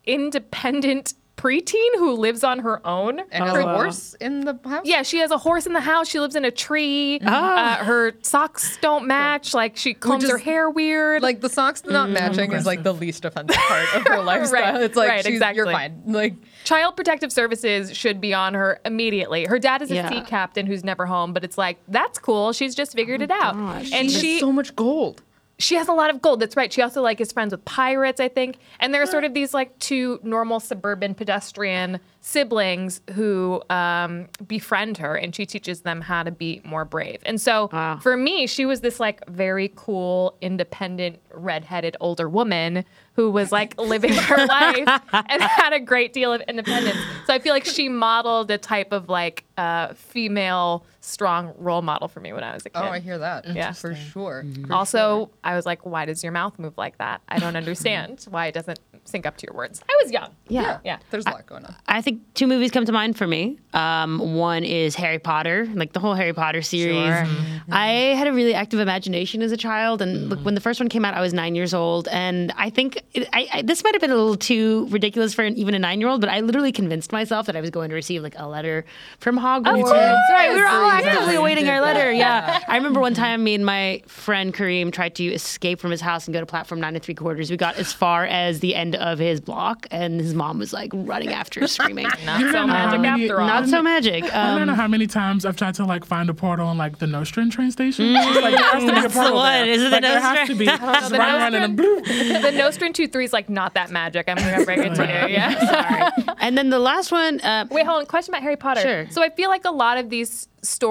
independent 0.06 1.14
preteen 1.36 1.96
who 1.98 2.14
lives 2.14 2.44
on 2.44 2.58
her 2.60 2.86
own. 2.88 3.20
And 3.32 3.44
has 3.44 3.54
Her- 3.54 3.60
a 3.60 3.76
horse 3.76 4.16
in 4.16 4.40
the 4.40 4.58
house. 4.66 4.82
yeah, 4.86 5.04
she 5.04 5.20
has 5.20 5.30
a 5.30 5.38
horse 5.38 5.68
in 5.68 5.74
the 5.74 5.80
house. 5.82 6.08
She 6.10 6.20
lives 6.20 6.36
in 6.36 6.44
a 6.46 6.50
tree. 6.50 7.20
Ah. 7.24 7.80
Uh, 7.80 7.84
her 7.84 8.14
socks 8.24 8.76
don't 8.82 9.06
match. 9.06 9.54
Like 9.54 9.78
she 9.78 9.94
combs 9.94 10.24
is- 10.24 10.32
her 10.32 10.40
hair 10.40 10.68
weird. 10.68 11.22
Like 11.22 11.42
the 11.42 11.50
socks 11.50 11.84
not 11.86 12.10
matching 12.10 12.52
is 12.54 12.66
like 12.66 12.82
the 12.82 12.94
least 12.94 13.24
offensive 13.24 13.56
part 13.56 13.96
of 13.96 14.08
her 14.08 14.24
lifestyle. 14.24 14.82
It's 14.82 14.96
like 14.96 15.10
right, 15.10 15.18
she's, 15.24 15.40
you're 15.40 15.50
exactly. 15.68 15.74
fine. 15.74 16.02
Like 16.08 16.34
Child 16.64 16.96
Protective 16.96 17.32
Services 17.32 17.96
should 17.96 18.20
be 18.20 18.34
on 18.34 18.56
her 18.56 18.80
immediately. 18.84 19.46
Her 19.46 19.60
dad 19.60 19.84
is 19.84 19.92
a 19.92 19.96
Yeah. 19.96 20.10
sea 20.10 20.22
captain 20.22 20.66
who's 20.66 20.84
never 20.84 21.06
home, 21.06 21.34
but 21.34 21.44
it's 21.44 21.58
like 21.58 21.78
that's 21.88 22.18
cool. 22.18 22.52
She's 22.52 22.74
just 22.74 22.94
figured 22.94 23.22
it 23.22 23.30
out, 23.30 23.54
gosh. 23.54 23.92
and 23.94 24.10
she 24.10 24.18
she 24.20 24.32
has 24.34 24.40
so 24.40 24.52
much 24.52 24.76
gold. 24.76 25.22
She 25.60 25.76
has 25.76 25.88
a 25.88 25.94
lot 25.94 26.10
of 26.12 26.22
gold. 26.22 26.40
That's 26.40 26.56
right. 26.56 26.72
She 26.72 26.82
also 26.84 27.02
like 27.02 27.20
is 27.20 27.32
friends 27.32 27.52
with 27.52 27.66
pirates, 27.66 28.20
I 28.20 28.28
think. 28.28 28.58
And 28.80 28.94
there 28.94 29.02
are 29.02 29.08
sort 29.08 29.24
of 29.24 29.34
these 29.34 29.54
like 29.56 29.78
two 29.80 30.20
normal 30.22 30.60
suburban 30.60 31.16
pedestrian 31.16 32.00
siblings 32.22 33.02
who 33.14 33.62
um, 33.70 34.28
befriend 34.46 34.98
her, 35.00 35.16
and 35.16 35.34
she 35.34 35.46
teaches 35.46 35.82
them 35.82 36.02
how 36.02 36.22
to 36.24 36.30
be 36.32 36.62
more 36.64 36.86
brave. 36.86 37.22
And 37.26 37.40
so 37.42 37.70
Wow. 37.74 37.98
for 38.04 38.16
me, 38.18 38.46
she 38.48 38.66
was 38.66 38.82
this 38.82 39.00
like 39.00 39.26
very 39.28 39.72
cool, 39.76 40.38
independent, 40.42 41.20
redheaded 41.34 41.96
older 42.02 42.28
woman 42.30 42.84
who 43.14 43.32
was 43.32 43.52
like 43.52 43.80
living 43.82 44.14
her 44.14 44.46
life 44.46 45.02
and 45.14 45.42
had 45.42 45.74
a 45.74 45.80
great 45.80 46.14
deal 46.14 46.34
of 46.34 46.42
independence. 46.42 46.98
So 47.26 47.34
I 47.34 47.40
feel 47.40 47.54
like 47.54 47.66
she 47.66 47.90
modeled 47.90 48.52
a 48.52 48.58
type 48.58 48.92
of 48.92 49.10
like 49.10 49.44
uh, 49.58 49.94
female 49.96 50.86
strong 51.08 51.54
role 51.58 51.82
model 51.82 52.08
for 52.08 52.20
me 52.20 52.34
when 52.34 52.44
I 52.44 52.54
was 52.54 52.66
a 52.66 52.70
kid. 52.70 52.80
Oh, 52.84 52.90
I 52.90 53.00
hear 53.00 53.18
that. 53.18 53.48
Yeah. 53.56 53.72
for 53.72 53.96
sure. 53.96 54.46
For 54.68 54.74
Also, 54.74 55.30
I 55.44 55.56
was 55.56 55.66
like, 55.66 55.86
why 55.86 56.06
does 56.06 56.24
your 56.24 56.34
mouth 56.34 56.60
move 56.60 56.78
like 56.78 56.98
that? 56.98 57.22
I 57.30 57.40
don't 57.40 57.56
understand 57.56 58.26
why 58.30 58.48
it 58.48 58.54
doesn't 58.54 58.80
sync 59.06 59.26
up 59.26 59.38
to 59.38 59.48
your 59.48 59.56
words. 59.56 59.82
I 59.90 60.00
was 60.04 60.12
young. 60.12 60.32
Yeah. 60.50 60.80
Yeah. 60.84 61.00
There's 61.12 61.26
a 61.26 61.30
lot 61.30 61.46
going 61.46 61.64
on. 61.66 61.76
I 61.88 62.02
think 62.02 62.22
two 62.34 62.46
movies 62.46 62.72
come 62.72 62.86
to 62.86 62.92
mind 62.92 63.18
for 63.18 63.26
me. 63.26 63.58
Um, 63.74 64.36
one 64.36 64.64
is 64.66 64.96
Harry 64.96 65.20
Potter, 65.20 65.68
like 65.74 65.94
the 65.94 66.00
whole 66.00 66.14
Harry 66.14 66.34
Potter 66.34 66.62
series. 66.62 66.98
Sure. 66.98 67.28
I 67.72 67.88
had 68.18 68.28
a 68.28 68.34
really 68.34 68.54
active 68.54 68.80
imagination 68.80 69.42
as 69.42 69.52
a 69.52 69.58
child, 69.58 70.02
and 70.02 70.30
look, 70.30 70.40
when 70.44 70.56
the 70.56 70.62
first 70.62 70.80
one 70.80 70.90
came 70.90 71.06
out, 71.06 71.14
I 71.14 71.22
was 71.22 71.34
nine 71.34 71.56
years 71.56 71.74
old, 71.74 72.08
and 72.10 72.52
I 72.58 72.70
think 72.70 73.02
it, 73.14 73.28
I, 73.34 73.48
I, 73.54 73.62
this 73.62 73.84
might 73.84 73.94
have 73.94 74.02
been 74.02 74.12
a 74.12 74.16
little 74.16 74.36
too 74.38 74.88
ridiculous 74.90 75.34
for 75.34 75.44
an, 75.44 75.56
even 75.58 75.74
a 75.74 75.80
nine-year-old, 75.80 76.22
but 76.22 76.30
I 76.30 76.40
literally 76.42 76.72
convinced 76.72 77.12
myself 77.12 77.46
that 77.46 77.56
I 77.56 77.62
was 77.62 77.70
going 77.70 77.90
to 77.90 77.96
receive 77.96 78.24
like 78.24 78.36
a 78.38 78.48
letter 78.48 78.86
from 79.20 79.38
Hogwarts. 79.38 79.82
course. 79.82 79.92
That's 79.92 80.32
right. 80.32 80.50
We 80.54 80.60
were 80.60 80.68
all 80.68 80.88
Yes, 80.97 80.97
actively 81.06 81.36
awaiting 81.36 81.68
our 81.70 81.82
letter. 81.82 82.12
Yeah, 82.12 82.62
I 82.68 82.76
remember 82.78 83.00
one 83.00 83.14
time 83.14 83.44
me 83.44 83.56
and 83.56 83.66
my 83.66 84.02
friend 84.08 84.54
Kareem 84.54 84.92
tried 84.92 85.16
to 85.16 85.24
escape 85.26 85.80
from 85.80 85.92
his 85.92 86.02
house 86.02 86.26
and 86.28 86.34
go 86.34 86.40
to 86.40 86.46
platform 86.46 86.80
nine 86.82 86.96
and 86.96 87.04
three 87.04 87.14
quarters. 87.16 87.50
We 87.50 87.58
got 87.58 87.78
as 87.78 87.94
far 87.94 88.26
as 88.26 88.60
the 88.60 88.76
end 88.76 88.96
of 88.96 89.20
his 89.20 89.40
block, 89.42 89.88
and 89.92 90.20
his 90.20 90.34
mom 90.34 90.60
was 90.60 90.74
like 90.74 90.92
running 90.94 91.30
after 91.30 91.64
us, 91.64 91.72
screaming. 91.74 92.06
Not 92.26 92.42
so 92.42 92.52
don't 92.52 92.52
know 92.54 92.68
magic 92.68 93.02
many- 93.02 93.24
after 93.26 93.42
all. 93.42 93.48
Not 93.48 93.68
so 93.70 93.82
magic. 93.82 94.24
I 94.26 94.52
don't 94.52 94.62
Um, 94.62 94.68
know 94.68 94.76
how 94.76 94.88
many 94.88 95.08
times 95.08 95.46
I've 95.46 95.56
tried 95.58 95.76
to 95.76 95.86
like 95.86 96.06
find 96.06 96.30
a 96.30 96.34
portal 96.34 96.68
on 96.68 96.78
like 96.78 97.00
the 97.00 97.08
Nostrand 97.08 97.52
train 97.52 97.72
station. 97.72 98.16
It's 98.16 98.42
like, 98.42 98.56
there 98.56 98.64
has 98.64 98.84
to 98.84 98.92
be 98.92 98.92
a 98.92 99.02
That's 99.02 99.14
the 99.14 99.20
portal 99.20 99.36
one. 99.36 99.54
there. 99.54 99.66
Is 99.68 99.82
it 99.82 99.86
the 99.86 99.90
like, 99.92 100.02
there 100.02 100.20
has 100.22 100.48
to 100.48 100.56
be. 100.56 100.66
Just 100.98 101.12
The 101.12 101.18
run 101.18 101.36
around 101.36 101.56
and 101.56 101.78
the 101.78 102.52
Nostrand 102.54 102.94
2 102.94 103.08
3 103.08 103.26
is 103.26 103.34
like 103.34 103.50
not 103.50 103.74
that 103.76 103.92
magic. 103.92 104.28
I'm 104.28 104.38
going 104.38 104.60
to 104.60 104.66
break 104.66 104.80
it 104.80 104.96
to 104.96 105.02
you. 105.04 105.34
Yeah. 105.34 106.12
Sorry. 106.14 106.36
And 106.40 106.58
then 106.58 106.70
the 106.70 106.80
last 106.80 107.12
one. 107.12 107.40
Uh, 107.42 107.66
Wait, 107.70 107.86
hold 107.86 108.00
on. 108.00 108.06
Question 108.06 108.34
about 108.34 108.44
Harry 108.44 108.56
Potter. 108.56 108.82
Sure. 108.82 109.08
So 109.10 109.22
I 109.24 109.30
feel 109.30 109.50
like 109.50 109.66
a 109.66 109.72
lot 109.72 109.98
of 109.98 110.10
these 110.10 110.48
stories, 110.62 110.87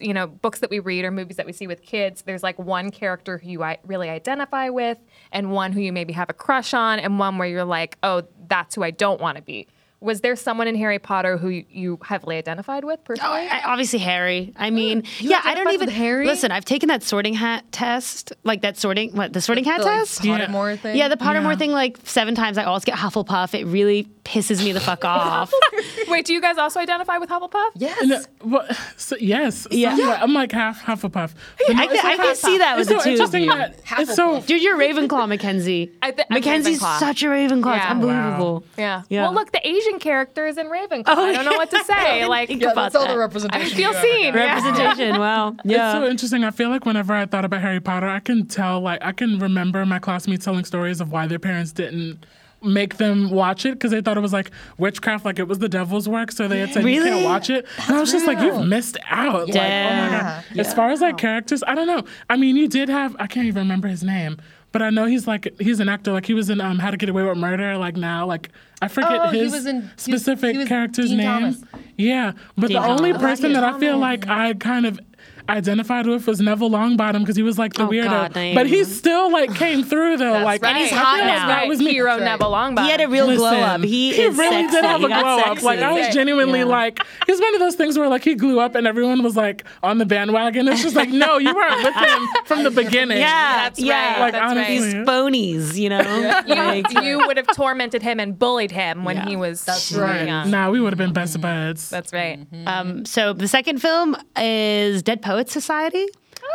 you 0.00 0.14
know, 0.14 0.26
books 0.26 0.60
that 0.60 0.70
we 0.70 0.78
read 0.78 1.04
or 1.04 1.10
movies 1.10 1.36
that 1.36 1.46
we 1.46 1.52
see 1.52 1.66
with 1.66 1.82
kids, 1.82 2.22
there's 2.22 2.42
like 2.42 2.58
one 2.58 2.90
character 2.90 3.38
who 3.38 3.50
you 3.50 3.64
really 3.84 4.08
identify 4.08 4.68
with, 4.68 4.98
and 5.32 5.50
one 5.50 5.72
who 5.72 5.80
you 5.80 5.92
maybe 5.92 6.12
have 6.12 6.30
a 6.30 6.34
crush 6.34 6.74
on, 6.74 6.98
and 6.98 7.18
one 7.18 7.38
where 7.38 7.48
you're 7.48 7.64
like, 7.64 7.98
oh, 8.02 8.22
that's 8.48 8.74
who 8.74 8.82
I 8.82 8.90
don't 8.90 9.20
want 9.20 9.36
to 9.36 9.42
be. 9.42 9.66
Was 10.04 10.20
there 10.20 10.36
someone 10.36 10.68
in 10.68 10.74
Harry 10.74 10.98
Potter 10.98 11.38
who 11.38 11.48
you, 11.48 11.64
you 11.70 11.98
heavily 12.04 12.36
identified 12.36 12.84
with 12.84 13.00
oh, 13.00 13.06
personally? 13.06 13.48
I, 13.50 13.62
obviously 13.64 13.98
Harry. 14.00 14.52
I 14.56 14.68
mm. 14.68 14.74
mean, 14.74 15.02
yeah, 15.18 15.40
I 15.42 15.54
don't 15.54 15.72
even 15.72 15.86
with 15.86 15.94
Harry? 15.94 16.26
listen. 16.26 16.50
I've 16.52 16.66
taken 16.66 16.88
that 16.88 17.02
sorting 17.02 17.32
hat 17.32 17.64
test, 17.72 18.32
like 18.44 18.60
that 18.62 18.76
sorting 18.76 19.16
what 19.16 19.32
the 19.32 19.40
sorting 19.40 19.64
hat 19.64 19.78
The, 19.78 19.86
like, 19.86 19.98
test. 20.00 20.20
Pottermore 20.20 20.78
thing. 20.78 20.96
yeah, 20.96 21.08
the 21.08 21.16
Pottermore 21.16 21.52
Yeah. 21.52 21.56
thing 21.56 21.72
like 21.72 21.98
seven 22.04 22.34
times. 22.34 22.58
I 22.58 22.64
always 22.64 22.84
get 22.84 22.96
Hufflepuff. 22.96 23.58
It 23.58 23.64
really 23.64 24.06
pisses 24.24 24.62
me 24.62 24.72
the 24.72 24.80
fuck 24.80 25.04
off. 25.06 25.52
Wait, 26.08 26.26
do 26.26 26.34
you 26.34 26.40
guys 26.40 26.58
also 26.58 26.80
identify 26.80 27.18
with 27.18 27.30
Hufflepuff? 27.30 27.70
Yes. 27.74 28.06
No, 28.06 28.20
well, 28.44 28.66
so, 28.96 29.16
yes. 29.18 29.66
Yeah. 29.70 29.96
somewhat. 29.96 30.20
I'm 30.20 30.34
like 30.34 30.52
half 30.52 30.82
Hufflepuff. 30.82 31.32
But 31.66 31.76
I, 31.76 31.86
no, 31.86 31.92
can, 31.92 32.06
I 32.06 32.16
can 32.16 32.36
see 32.36 32.58
that 32.58 32.76
with 32.76 32.88
so 32.88 32.94
the 32.94 33.00
two 33.00 33.08
of 33.08 33.12
interesting 33.14 33.44
you. 33.44 33.50
that 33.50 33.74
it's 33.98 34.14
so 34.14 34.40
Dude, 34.42 34.62
you're 34.62 34.76
Ravenclaw, 34.76 35.28
Mackenzie. 35.28 35.92
I 36.02 36.10
thi- 36.10 36.22
I'm 36.30 36.34
Mackenzie's 36.34 36.80
Ravenclaw. 36.80 36.98
such 36.98 37.22
a 37.22 37.26
Ravenclaw. 37.26 37.76
It's 37.76 37.84
Yeah. 37.84 37.90
unbelievable. 37.90 38.64
Yeah. 38.76 39.02
Yeah. 39.08 39.22
Well, 39.22 39.34
look, 39.34 39.52
the 39.52 39.66
Asian 39.66 39.93
character 39.98 40.46
is 40.46 40.58
in 40.58 40.66
Ravenclaw. 40.68 41.04
Oh, 41.06 41.24
I 41.24 41.32
don't 41.32 41.44
know 41.44 41.52
what 41.56 41.70
to 41.70 41.84
say. 41.84 42.24
like, 42.28 42.48
Think 42.48 42.62
yeah, 42.62 42.72
about 42.72 42.92
that's 42.92 42.94
all 42.96 43.06
that. 43.06 43.12
the 43.12 43.18
representation. 43.18 43.72
I 43.72 43.74
feel 43.76 43.92
seen. 43.94 44.34
Yeah. 44.34 44.54
Representation. 44.54 45.18
Wow. 45.18 45.56
Yeah. 45.64 45.90
It's 45.90 45.98
so 45.98 46.06
interesting. 46.10 46.44
I 46.44 46.50
feel 46.50 46.68
like 46.70 46.84
whenever 46.86 47.12
I 47.14 47.26
thought 47.26 47.44
about 47.44 47.60
Harry 47.62 47.80
Potter, 47.80 48.08
I 48.08 48.20
can 48.20 48.46
tell, 48.46 48.80
like, 48.80 49.02
I 49.02 49.12
can 49.12 49.38
remember 49.38 49.84
my 49.86 49.98
classmates 49.98 50.44
telling 50.44 50.64
stories 50.64 51.00
of 51.00 51.10
why 51.12 51.26
their 51.26 51.38
parents 51.38 51.72
didn't 51.72 52.24
make 52.62 52.96
them 52.96 53.28
watch 53.30 53.66
it 53.66 53.74
because 53.74 53.90
they 53.90 54.00
thought 54.00 54.16
it 54.16 54.20
was 54.20 54.32
like 54.32 54.50
witchcraft, 54.78 55.22
like 55.24 55.38
it 55.38 55.46
was 55.46 55.58
the 55.58 55.68
devil's 55.68 56.08
work. 56.08 56.32
So 56.32 56.48
they 56.48 56.60
had 56.60 56.72
said 56.72 56.82
you 56.84 57.02
can't 57.02 57.22
watch 57.24 57.50
it. 57.50 57.66
and 57.86 57.96
I 57.96 58.00
was 58.00 58.10
just 58.10 58.26
like, 58.26 58.38
you've 58.38 58.66
missed 58.66 58.96
out. 59.10 59.48
Like, 59.48 59.56
oh 59.56 59.58
my 59.58 59.64
Yeah. 59.66 60.42
god. 60.50 60.58
As 60.60 60.72
far 60.72 60.90
as 60.90 61.02
like 61.02 61.18
characters, 61.18 61.62
I 61.66 61.74
don't 61.74 61.86
know. 61.86 62.04
I 62.30 62.36
mean, 62.36 62.56
you 62.56 62.66
did 62.66 62.88
have 62.88 63.14
I 63.20 63.26
can't 63.26 63.46
even 63.46 63.62
remember 63.64 63.88
his 63.88 64.02
name. 64.02 64.38
But 64.74 64.82
I 64.82 64.90
know 64.90 65.06
he's 65.06 65.28
like 65.28 65.46
he's 65.60 65.78
an 65.78 65.88
actor. 65.88 66.10
Like 66.12 66.26
he 66.26 66.34
was 66.34 66.50
in 66.50 66.60
um, 66.60 66.80
How 66.80 66.90
to 66.90 66.96
Get 66.96 67.08
Away 67.08 67.22
with 67.22 67.38
Murder. 67.38 67.78
Like 67.78 67.94
now, 67.96 68.26
like 68.26 68.48
I 68.82 68.88
forget 68.88 69.12
Oh, 69.12 69.28
his 69.28 69.64
in- 69.66 69.82
he 69.82 69.86
was- 69.86 69.90
specific 69.96 70.50
he 70.54 70.58
was 70.58 70.68
character's 70.68 71.10
Dean 71.10 71.18
name. 71.18 71.26
Thomas. 71.28 71.62
Yeah, 71.96 72.32
but 72.58 72.66
Dean 72.70 72.82
the 72.82 72.88
only 72.88 73.12
Thomas. 73.12 73.22
person 73.40 73.52
that 73.52 73.62
I 73.62 73.78
feel 73.78 73.98
like 73.98 74.26
I 74.26 74.52
kind 74.54 74.84
of 74.84 74.98
identified 75.48 76.06
with 76.06 76.26
was 76.26 76.40
Neville 76.40 76.70
Longbottom 76.70 77.20
because 77.20 77.36
he 77.36 77.42
was 77.42 77.58
like 77.58 77.74
the 77.74 77.82
Oh, 77.84 77.88
weirdo, 77.88 78.04
God, 78.32 78.32
but 78.54 78.66
he 78.66 78.84
still 78.84 79.30
like 79.30 79.54
came 79.54 79.82
through 79.84 80.16
though. 80.16 80.32
That's 80.32 80.44
like 80.44 80.62
right. 80.62 80.76
he's 80.76 80.92
I 80.92 80.96
hot 80.96 81.16
feel 81.16 81.24
like 81.26 81.34
now. 81.36 81.46
That 81.48 81.54
Right, 81.60 81.68
was 81.68 81.78
me. 81.80 81.90
hero 81.92 82.10
That's 82.10 82.20
right. 82.20 82.24
Neville 82.30 82.50
Longbottom. 82.50 82.84
he 82.84 82.90
had 82.90 83.00
a 83.02 83.08
real 83.08 83.36
glow 83.36 83.48
up. 83.60 83.80
He, 83.82 84.12
he 84.14 84.22
is 84.22 84.36
really 84.38 84.62
sexy. 84.62 84.76
did 84.76 84.84
have 84.84 85.00
He 85.00 85.06
a 85.06 85.08
glow 85.08 85.38
up. 85.38 85.62
Like 85.62 85.80
I 85.80 85.92
was 85.92 86.14
genuinely 86.14 86.60
Yeah. 86.60 86.64
like, 86.64 87.00
he's 87.26 87.40
one 87.40 87.54
of 87.54 87.60
those 87.60 87.74
things 87.74 87.98
where 87.98 88.08
like 88.08 88.24
he 88.24 88.34
grew 88.34 88.58
up 88.60 88.74
and 88.74 88.86
everyone 88.86 89.22
was 89.22 89.36
like 89.36 89.64
on 89.82 89.98
the 89.98 90.06
bandwagon. 90.06 90.66
It's 90.68 90.82
just 90.82 90.96
like, 90.96 91.10
no, 91.10 91.38
you 91.38 91.54
weren't 91.54 91.82
with 91.84 91.94
him 91.94 92.28
from 92.46 92.62
the 92.62 92.70
beginning. 92.70 93.18
Yeah, 93.18 93.64
That's 93.64 93.78
yeah. 93.80 94.12
right. 94.14 94.20
Like, 94.20 94.32
that's 94.32 94.50
honestly. 94.50 94.78
These 94.78 94.94
phonies, 94.94 95.76
you 95.76 95.88
know. 95.90 96.42
Like, 96.64 96.90
You, 96.92 97.02
you 97.02 97.18
would 97.26 97.36
have 97.36 97.46
tormented 97.48 98.02
him 98.02 98.18
and 98.20 98.38
bullied 98.38 98.70
him 98.70 99.04
when 99.04 99.16
Yeah. 99.16 99.26
he 99.26 99.36
was 99.36 99.64
That's 99.64 99.92
right. 99.92 100.26
young. 100.26 100.50
Nah, 100.50 100.70
we 100.70 100.80
would 100.80 100.92
have 100.92 100.98
been 100.98 101.12
best 101.12 101.38
buds. 101.40 101.90
That's 101.90 102.12
right. 102.12 102.38
um, 102.66 103.04
so 103.04 103.32
the 103.32 103.48
second 103.48 103.80
film 103.82 104.16
is 104.36 105.02
Dead 105.02 105.20
Poets 105.20 105.33
Society. 105.42 106.06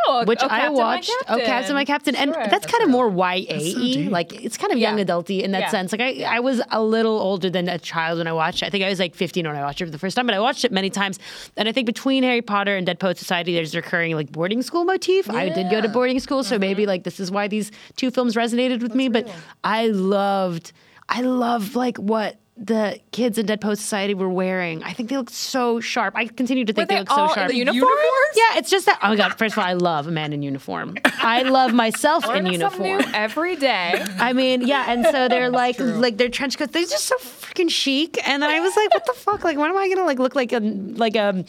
Oh, 0.06 0.24
which 0.24 0.38
oh, 0.42 0.46
I 0.46 0.60
Captain, 0.60 0.72
My 0.74 0.78
watched. 0.78 1.12
Oh, 1.28 1.38
Captain, 1.44 1.74
my 1.74 1.84
Captain, 1.84 2.14
and 2.14 2.32
Sure. 2.32 2.46
that's 2.48 2.66
kind 2.66 2.82
of 2.84 2.90
more 2.90 3.10
YA 3.10 3.58
deep. 3.58 4.10
Like 4.10 4.32
it's 4.32 4.56
kind 4.56 4.72
of 4.72 4.78
young 4.78 4.98
Yeah. 4.98 5.04
adulty 5.04 5.42
in 5.42 5.50
that 5.52 5.62
Yeah. 5.62 5.68
sense. 5.70 5.92
Like 5.92 6.00
I, 6.00 6.22
I 6.22 6.40
was 6.40 6.62
a 6.70 6.82
little 6.82 7.18
older 7.18 7.50
than 7.50 7.68
a 7.68 7.78
child 7.78 8.18
when 8.18 8.26
I 8.26 8.32
watched. 8.32 8.62
it. 8.62 8.66
I 8.66 8.70
think 8.70 8.84
I 8.84 8.88
was 8.88 9.00
like 9.00 9.14
15 9.14 9.46
when 9.46 9.56
I 9.56 9.62
watched 9.62 9.80
it 9.80 9.86
for 9.86 9.90
the 9.90 9.98
first 9.98 10.16
time, 10.16 10.26
but 10.26 10.34
I 10.34 10.40
watched 10.40 10.64
it 10.64 10.72
many 10.72 10.90
times. 10.90 11.18
And 11.56 11.68
I 11.68 11.72
think 11.72 11.86
between 11.86 12.22
Harry 12.22 12.42
Potter 12.42 12.76
and 12.76 12.86
Dead 12.86 12.98
Poet 13.00 13.18
Society, 13.18 13.52
there's 13.54 13.74
a 13.74 13.78
recurring 13.78 14.14
like 14.14 14.30
boarding 14.30 14.62
school 14.62 14.84
motif. 14.84 15.28
I 15.28 15.48
did 15.48 15.70
go 15.70 15.80
to 15.80 15.88
boarding 15.88 16.20
school, 16.20 16.44
so 16.44 16.58
maybe 16.58 16.84
uh-huh. 16.84 16.92
like 16.92 17.04
this 17.04 17.18
is 17.20 17.30
why 17.30 17.48
these 17.48 17.72
two 17.96 18.10
films 18.10 18.36
resonated 18.36 18.82
with 18.82 18.94
me. 18.94 19.08
But 19.08 19.28
I 19.64 19.88
loved, 19.88 20.72
I 21.08 21.22
loved 21.22 21.74
like 21.74 21.98
what. 21.98 22.36
The 22.62 23.00
kids 23.10 23.38
in 23.38 23.46
Dead 23.46 23.58
Poet 23.58 23.76
Society 23.76 24.12
were 24.12 24.28
wearing. 24.28 24.82
I 24.82 24.92
think 24.92 25.08
they 25.08 25.16
looked 25.16 25.32
so 25.32 25.80
sharp. 25.80 26.14
I 26.14 26.26
continue 26.26 26.66
to 26.66 26.72
Were 26.72 26.74
think 26.74 26.88
they 26.90 26.94
they, 26.96 27.00
look 27.00 27.10
all 27.10 27.28
so 27.28 27.32
in 27.32 27.34
sharp. 27.34 27.48
the 27.48 27.56
uniform? 27.56 27.76
Uniforms? 27.76 28.36
Yeah, 28.36 28.58
it's 28.58 28.70
just 28.70 28.84
that. 28.84 28.98
Oh 29.02 29.08
my 29.08 29.16
god! 29.16 29.38
First 29.38 29.54
of 29.54 29.60
all, 29.60 29.64
I 29.64 29.72
love 29.72 30.06
a 30.06 30.10
man 30.10 30.34
in 30.34 30.42
uniform. 30.42 30.96
I 31.06 31.42
love 31.42 31.72
myself 31.72 32.28
in 32.34 32.44
uniform. 32.44 32.82
new 32.82 33.00
every 33.14 33.56
day. 33.56 34.04
I 34.18 34.34
mean, 34.34 34.60
yeah, 34.66 34.90
and 34.92 35.06
so 35.06 35.26
they're 35.28 35.48
like, 35.48 35.78
true. 35.78 35.86
like 35.86 36.18
their 36.18 36.28
trench 36.28 36.58
coats. 36.58 36.72
They're 36.72 36.82
just 36.82 37.06
so 37.06 37.16
freaking 37.60 37.70
chic. 37.70 38.18
And 38.28 38.44
I 38.44 38.60
was 38.60 38.74
like, 38.76 38.92
what 38.94 39.06
the 39.06 39.12
fuck? 39.12 39.44
Like, 39.44 39.56
when 39.58 39.70
am 39.70 39.76
I 39.76 39.88
gonna 39.88 40.04
like 40.04 40.18
look 40.18 40.34
like 40.34 40.52
a 40.52 40.60
like 40.60 41.16
a, 41.16 41.44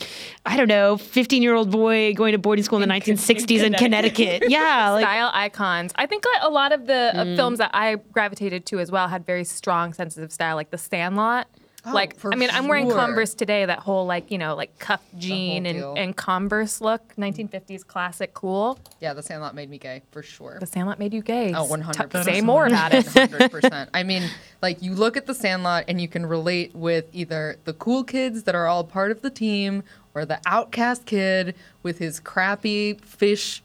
I 0.45 0.58
don't 0.58 0.67
know, 0.67 0.97
fifteen 0.97 1.41
year 1.43 1.54
old 1.56 1.71
boy 1.71 2.13
going 2.13 2.32
to 2.34 2.38
boarding 2.38 2.63
school 2.63 2.78
in 2.78 2.82
the 2.82 2.88
nineteen 2.88 3.17
sixties 3.17 3.62
in 3.62 3.74
Connecticut? 3.74 4.43
Yeah, 4.50 4.89
like 4.93 5.04
style 5.04 5.32
icons. 5.34 5.91
I 5.95 6.06
think 6.06 6.24
like, 6.36 6.43
a 6.43 6.50
lot 6.50 6.71
of 6.71 6.88
the 6.88 7.12
Mm. 7.12 7.34
uh, 7.34 7.36
films 7.36 7.58
that 7.58 7.71
I 7.74 7.95
gravitated 8.13 8.65
to 8.67 8.80
as 8.80 8.91
well 8.91 9.08
had 9.08 9.26
very 9.26 9.43
strong 9.43 9.91
senses 9.93 10.19
of 10.24 10.32
style, 10.32 10.56
like 10.56 10.69
The 10.69 10.78
Sandlot. 10.78 11.47
Oh, 11.84 11.94
like, 11.94 12.15
for 12.17 12.32
I 12.32 12.36
mean, 12.36 12.50
I'm 12.52 12.67
wearing. 12.67 12.89
Converse 12.91 13.34
today. 13.34 13.65
That 13.65 13.80
whole 13.80 14.06
like, 14.06 14.30
you 14.30 14.38
know, 14.38 14.56
like 14.56 14.78
cuff 14.78 15.02
jean 15.17 15.65
and, 15.65 15.78
deal. 15.78 15.94
and 15.98 16.15
Converse 16.15 16.82
look, 16.82 17.15
1950s 17.15 17.86
classic, 17.86 18.34
cool. 18.34 18.78
Yeah, 19.00 19.13
The 19.13 19.24
Sandlot 19.24 19.56
made 19.56 19.70
me 19.70 19.78
gay 19.78 20.04
for 20.12 20.22
sure. 20.22 20.58
The 20.60 20.65
Sandlot 20.65 21.00
made 21.00 21.13
you 21.13 21.22
gay. 21.22 21.54
Oh, 21.54 21.65
100%. 21.65 22.24
Say 22.24 22.41
more 22.41 22.67
about 22.67 22.94
it. 22.94 23.06
100%. 23.06 23.89
I 23.94 24.04
mean, 24.04 24.24
like 24.62 24.82
you 24.82 24.94
look 24.94 25.17
at 25.17 25.26
the 25.26 25.34
Sandlot 25.34 25.86
and 25.88 26.00
you 26.00 26.08
can 26.08 26.26
relate 26.26 26.76
with 26.76 27.06
either 27.13 27.58
the 27.63 27.74
cool 27.74 28.04
kids 28.04 28.44
that 28.44 28.54
are 28.54 28.67
all 28.67 28.84
part 28.84 29.12
of 29.12 29.22
the 29.22 29.30
team 29.30 29.84
or 30.13 30.26
the 30.26 30.39
outcast 30.46 31.06
kid 31.06 31.56
with 31.82 31.98
his 31.98 32.20
crappy 32.20 32.94
fish 32.96 33.63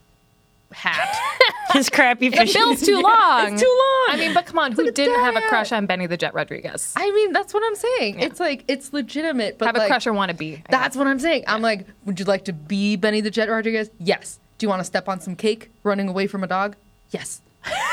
hat. 0.71 1.15
his 1.73 1.89
crappy 1.89 2.29
The 2.29 2.51
bill's 2.53 2.81
too 2.81 3.01
long. 3.01 3.53
It's 3.53 3.61
too 3.61 3.67
long. 3.67 4.07
I 4.09 4.17
mean, 4.17 4.33
but 4.33 4.45
come 4.45 4.59
on, 4.59 4.71
who 4.71 4.85
like 4.85 4.93
didn't 4.93 5.19
have 5.19 5.35
a 5.35 5.41
crush 5.47 5.71
on 5.71 5.85
Benny 5.85 6.07
the 6.07 6.17
Jet 6.17 6.33
Rodriguez? 6.33 6.93
I 6.95 7.09
mean, 7.11 7.33
that's 7.33 7.53
what 7.53 7.63
I'm 7.65 7.75
saying. 7.75 8.19
It's 8.19 8.39
like 8.39 8.63
it's 8.67 8.93
legitimate, 8.93 9.57
but 9.57 9.65
have 9.65 9.75
like, 9.75 9.85
a 9.85 9.87
crush 9.87 10.07
or 10.07 10.13
want 10.13 10.31
to 10.31 10.37
be. 10.37 10.63
That's 10.69 10.95
what 10.95 11.07
I'm 11.07 11.19
saying. 11.19 11.43
I'm 11.47 11.61
like, 11.61 11.85
would 12.05 12.19
you 12.19 12.25
like 12.25 12.45
to 12.45 12.53
be 12.53 12.95
Benny 12.95 13.21
the 13.21 13.31
Jet 13.31 13.49
Rodriguez? 13.49 13.89
Yes. 13.99 14.39
Do 14.57 14.65
you 14.65 14.69
want 14.69 14.79
to 14.79 14.85
step 14.85 15.07
on 15.07 15.19
some 15.19 15.35
cake 15.35 15.69
running 15.83 16.09
away 16.09 16.27
from 16.27 16.43
a 16.43 16.47
dog? 16.47 16.75
Yes. 17.11 17.41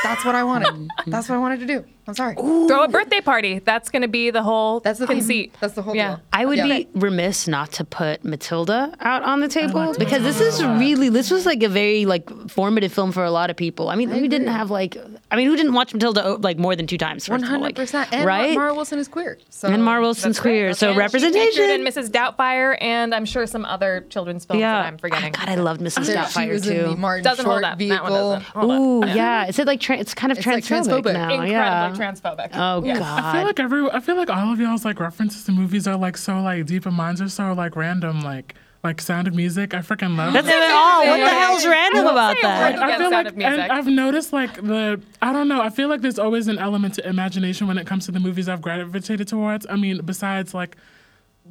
That's 0.03 0.23
what 0.25 0.35
I 0.35 0.43
wanted. 0.43 0.65
Mm-hmm. 0.95 1.11
That's 1.11 1.29
what 1.29 1.35
I 1.35 1.39
wanted 1.39 1.59
to 1.59 1.65
do. 1.67 1.85
I'm 2.07 2.13
sorry. 2.13 2.35
Throw 2.35 2.83
a 2.83 2.87
birthday 2.87 3.19
party. 3.19 3.59
That's 3.59 3.89
going 3.89 4.03
to 4.03 4.07
be 4.07 4.29
the 4.29 4.43
whole 4.43 4.79
That's 4.79 4.99
the 4.99 5.07
theme. 5.07 5.17
conceit. 5.17 5.55
That's 5.59 5.73
the 5.73 5.81
whole 5.81 5.95
yeah. 5.95 6.15
deal. 6.15 6.21
I 6.31 6.45
would 6.45 6.57
Yeah. 6.57 6.67
be 6.67 6.87
remiss 6.93 7.47
not 7.47 7.71
to 7.73 7.83
put 7.83 8.23
Matilda 8.23 8.95
out 8.99 9.23
on 9.23 9.39
the 9.39 9.47
table 9.47 9.93
because 9.97 10.21
this 10.23 10.39
is 10.39 10.63
really 10.63 11.09
this 11.09 11.31
was 11.31 11.45
like 11.45 11.63
a 11.63 11.69
very 11.69 12.05
like 12.05 12.29
formative 12.49 12.93
film 12.93 13.11
for 13.11 13.23
a 13.23 13.31
lot 13.31 13.49
of 13.49 13.55
people. 13.57 13.89
I 13.89 13.95
mean, 13.95 14.09
we 14.09 14.27
didn't 14.27 14.47
have 14.47 14.69
like 14.71 14.97
I 15.31 15.35
mean, 15.35 15.47
who 15.47 15.55
didn't 15.55 15.73
watch 15.73 15.93
Matilda 15.93 16.23
oh, 16.25 16.37
like 16.41 16.57
more 16.59 16.75
than 16.75 16.85
two 16.87 16.97
times? 16.97 17.27
One 17.27 17.39
first 17.39 17.43
of 17.43 17.49
all, 17.49 17.51
hundred 17.55 17.65
like, 17.65 17.75
percent. 17.75 18.09
And 18.13 18.25
right? 18.25 18.55
Mara 18.55 18.73
Wilson 18.73 18.99
is 18.99 19.07
queer. 19.07 19.39
So 19.49 19.67
and 19.67 19.83
Mara 19.83 20.01
Wilson's 20.01 20.35
that's 20.37 20.43
great. 20.43 20.51
queer, 20.59 20.73
so 20.73 20.87
And 20.89 20.95
she 20.95 20.99
representation. 20.99 21.51
featured 21.51 21.69
in 21.71 21.81
Mrs. 21.85 22.09
Doubtfire 22.09 22.77
and 22.81 23.13
I'm 23.15 23.25
sure 23.25 23.45
some 23.47 23.65
other 23.65 24.05
children's 24.09 24.45
films 24.45 24.59
yeah, 24.61 24.81
that 24.81 24.85
I'm 24.87 24.97
forgetting. 24.97 25.33
God, 25.33 25.49
I 25.49 25.55
loved 25.55 25.81
Mrs. 25.81 26.05
There- 26.07 26.17
Doubtfire 26.17 26.43
she 26.45 26.49
was 26.51 26.61
too. 26.63 26.71
in 26.71 26.89
the 26.91 26.95
Martin 26.97 27.23
doesn't 27.23 27.45
Short 27.45 27.63
hold 27.63 27.63
up. 27.63 27.77
vehicle. 27.79 27.97
That 27.97 28.11
one 28.11 28.13
doesn't. 28.13 28.43
Hold 28.43 28.71
up. 28.71 28.79
Ooh, 28.79 29.15
yeah. 29.15 29.47
Is 29.47 29.57
it 29.67 29.71
like 29.71 29.79
tra- 29.79 29.97
it's 29.97 30.13
kind 30.13 30.31
of 30.31 30.37
It's, 30.37 30.47
like, 30.47 30.63
transphobic 30.63 31.03
transphobic. 31.03 31.13
now? 31.13 31.23
Incredibly 31.33 31.51
yeah. 31.51 31.91
transphobic. 31.95 32.49
Oh 32.53 32.83
Yeah. 32.83 32.99
God. 32.99 33.23
I 33.23 33.33
feel 33.33 33.43
like 33.45 33.59
every 33.59 33.89
I 33.91 33.99
feel 33.99 34.15
like 34.15 34.29
all 34.29 34.53
of 34.53 34.59
y'all's 34.59 34.85
like 34.85 34.99
references 34.99 35.43
to 35.45 35.51
movies 35.51 35.87
are 35.87 35.97
like 35.97 36.17
so 36.17 36.41
like 36.41 36.65
deep 36.65 36.85
and 36.85 36.95
mines 36.95 37.21
are 37.21 37.29
so 37.29 37.53
like 37.53 37.75
random 37.75 38.21
like 38.21 38.55
like 38.83 39.01
Sound 39.01 39.27
of 39.27 39.33
Music. 39.33 39.73
I 39.73 39.79
freaking 39.79 40.15
love 40.15 40.33
That's 40.33 40.47
it. 40.47 40.53
it 40.53 40.71
all. 40.71 40.99
What 41.07 41.13
the 41.17 41.23
Yeah. 41.23 41.39
hell's 41.39 41.65
random 41.65 42.05
about 42.05 42.37
that? 42.43 42.73
word. 42.75 42.81
I 42.83 42.97
feel 42.99 43.09
like 43.11 43.27
and 43.35 43.61
I've 43.71 43.87
noticed 43.87 44.31
like 44.31 44.53
the 44.55 45.01
I 45.21 45.33
don't 45.33 45.47
know. 45.47 45.61
I 45.61 45.69
feel 45.71 45.89
like 45.89 46.01
there's 46.01 46.19
always 46.19 46.47
an 46.47 46.59
element 46.59 46.93
to 46.95 47.09
imagination 47.09 47.65
when 47.67 47.77
it 47.79 47.87
comes 47.87 48.05
to 48.05 48.11
the 48.11 48.19
movies 48.19 48.47
I've 48.47 48.61
gravitated 48.61 49.27
towards. 49.27 49.65
I 49.69 49.75
mean, 49.75 50.01
besides 50.05 50.53
like 50.53 50.77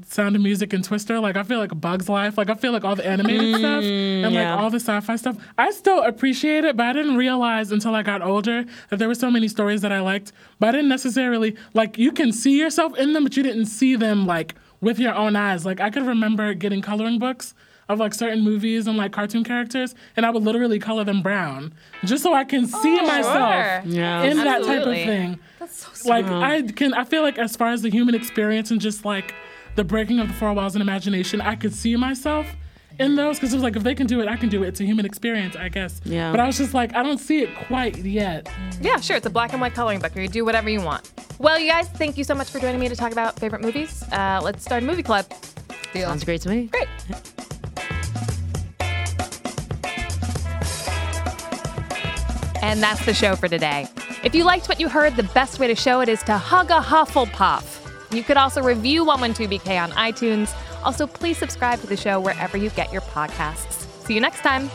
Sound 0.03 0.35
of 0.35 0.43
Music 0.43 0.73
and 0.73 0.83
Twister, 0.83 1.21
like 1.21 1.37
I 1.37 1.45
feel 1.45 1.59
like 1.59 1.81
Bugs 1.81 2.09
Life, 2.09 2.37
like 2.37 2.51
I 2.51 2.55
feel 2.55 2.73
like 2.73 2.85
all 2.85 2.97
the 2.97 3.07
animated 3.07 3.55
mm, 3.55 3.59
stuff 3.59 3.85
and 3.85 4.35
yeah. 4.35 4.53
like 4.55 4.61
all 4.61 4.71
the 4.71 4.81
sci-fi 4.81 5.15
stuff. 5.15 5.37
I 5.57 5.71
still 5.71 6.03
appreciate 6.03 6.65
it, 6.65 6.77
but 6.77 6.87
I 6.87 6.93
didn't 6.93 7.17
realize 7.17 7.71
until 7.71 7.95
I 7.95 8.03
got 8.03 8.21
older 8.21 8.65
that 8.91 8.99
there 8.99 9.07
were 9.07 9.15
so 9.15 9.31
many 9.31 9.47
stories 9.47 9.83
that 9.83 9.93
I 9.93 10.01
liked. 10.01 10.33
But 10.59 10.71
I 10.71 10.73
didn't 10.73 10.89
necessarily 10.89 11.57
like 11.75 11.97
you 11.97 12.11
can 12.11 12.33
see 12.33 12.59
yourself 12.59 12.99
in 12.99 13.13
them, 13.13 13.23
but 13.23 13.37
you 13.37 13.45
didn't 13.45 13.67
see 13.67 13.95
them 13.95 14.27
like 14.27 14.57
with 14.81 14.99
your 14.99 15.15
own 15.15 15.37
eyes. 15.37 15.65
Like 15.65 15.81
I 15.81 15.91
could 15.91 16.07
remember 16.07 16.55
getting 16.55 16.83
coloring 16.83 17.21
books 17.21 17.55
of 17.89 18.01
like 18.01 18.15
certain 18.15 18.43
movies 18.43 18.89
and 18.89 18.99
like 18.99 19.13
cartoon 19.13 19.45
characters, 19.45 19.95
and 20.17 20.27
I 20.27 20.31
would 20.31 20.43
literally 20.43 20.81
color 20.81 21.05
them 21.05 21.23
brown 21.23 21.73
just 22.05 22.23
so 22.23 22.35
I 22.35 22.45
can 22.45 22.67
see 22.67 22.99
oh, 23.01 23.07
myself 23.07 23.85
sure. 23.85 23.93
Yeah. 23.93 24.25
in 24.25 24.39
that 24.39 24.63
type 24.65 24.87
of 24.87 24.89
Absolutely. 24.89 25.05
thing. 25.05 25.39
Like 26.05 26.25
I 26.27 26.63
can, 26.63 26.95
I 26.95 27.05
feel 27.05 27.23
like 27.23 27.39
as 27.39 27.57
far 27.57 27.69
as 27.69 27.83
the 27.83 27.91
human 27.91 28.15
experience 28.15 28.71
and 28.71 28.81
just 28.81 29.05
like 29.05 29.35
the 29.75 29.85
breaking 29.85 30.21
of 30.21 30.29
the 30.29 30.35
four 30.35 30.53
walls 30.53 30.75
and 30.75 30.83
imagination, 30.83 31.41
I 31.41 31.57
could 31.57 31.75
see 31.75 31.97
myself 31.97 32.47
in 33.01 33.17
those 33.17 33.37
because 33.39 33.53
it 33.53 33.57
was 33.57 33.63
like 33.65 33.75
if 33.77 33.83
they 33.83 33.95
can 33.95 34.07
do 34.07 34.21
it, 34.21 34.29
I 34.29 34.37
can 34.37 34.49
do 34.49 34.63
it. 34.63 34.69
It's 34.69 34.81
a 34.81 34.85
human 34.85 35.05
experience, 35.05 35.57
I 35.57 35.69
guess. 35.69 36.01
Yeah. 36.05 36.31
But 36.31 36.41
I 36.41 36.47
was 36.47 36.59
just 36.59 36.75
like, 36.75 36.95
I 36.95 37.03
don't 37.03 37.19
see 37.19 37.43
it 37.43 37.55
quite 37.67 37.97
yet. 37.99 38.49
Yeah, 38.81 39.01
sure. 39.01 39.17
It's 39.17 39.27
a 39.27 39.31
black 39.31 39.53
and 39.53 39.61
white 39.61 39.75
coloring 39.75 39.99
book 39.99 40.15
where 40.15 40.23
you 40.23 40.31
do 40.31 40.45
whatever 40.45 40.71
you 40.71 40.81
want. 40.81 41.13
Well, 41.39 41.59
you 41.59 41.69
guys, 41.69 41.89
thank 41.89 42.17
you 42.17 42.25
so 42.25 42.35
much 42.35 42.51
for 42.51 42.61
joining 42.61 42.81
me 42.81 42.89
to 42.89 42.97
talk 42.97 43.13
about 43.13 43.39
favorite 43.39 43.63
movies. 43.63 44.03
Uh, 44.13 44.41
let's 44.43 44.63
start 44.63 44.83
a 44.83 44.87
movie 44.87 45.03
club. 45.03 45.27
Deal. 45.93 46.09
Sounds 46.09 46.25
great 46.25 46.41
to 46.43 46.49
me. 46.49 46.67
Great. 46.67 46.89
And 52.63 52.83
that's 52.83 53.05
the 53.05 53.13
show 53.13 53.37
for 53.37 53.47
today. 53.47 53.87
If 54.23 54.35
you 54.35 54.45
liked 54.45 54.69
what 54.69 54.81
you 54.81 54.89
heard, 54.89 55.17
the 55.17 55.23
best 55.35 55.59
way 55.59 55.67
to 55.67 55.75
show 55.75 56.01
it 56.01 56.09
is 56.09 56.23
to 56.23 56.39
hug 56.39 56.71
a 56.71 56.81
Hufflepuff. 56.81 57.74
You 58.11 58.23
could 58.23 58.37
also 58.37 58.63
review 58.63 59.05
112BK 59.05 59.83
on 59.83 59.91
iTunes. 59.93 60.55
Also, 60.83 61.07
please 61.07 61.39
subscribe 61.39 61.81
to 61.81 61.87
the 61.87 61.97
show 61.97 62.21
wherever 62.21 62.57
you 62.57 62.71
get 62.71 62.93
your 62.93 63.03
podcasts. 63.03 63.87
See 64.05 64.15
you 64.15 64.21
next 64.21 64.41
time. 64.41 64.71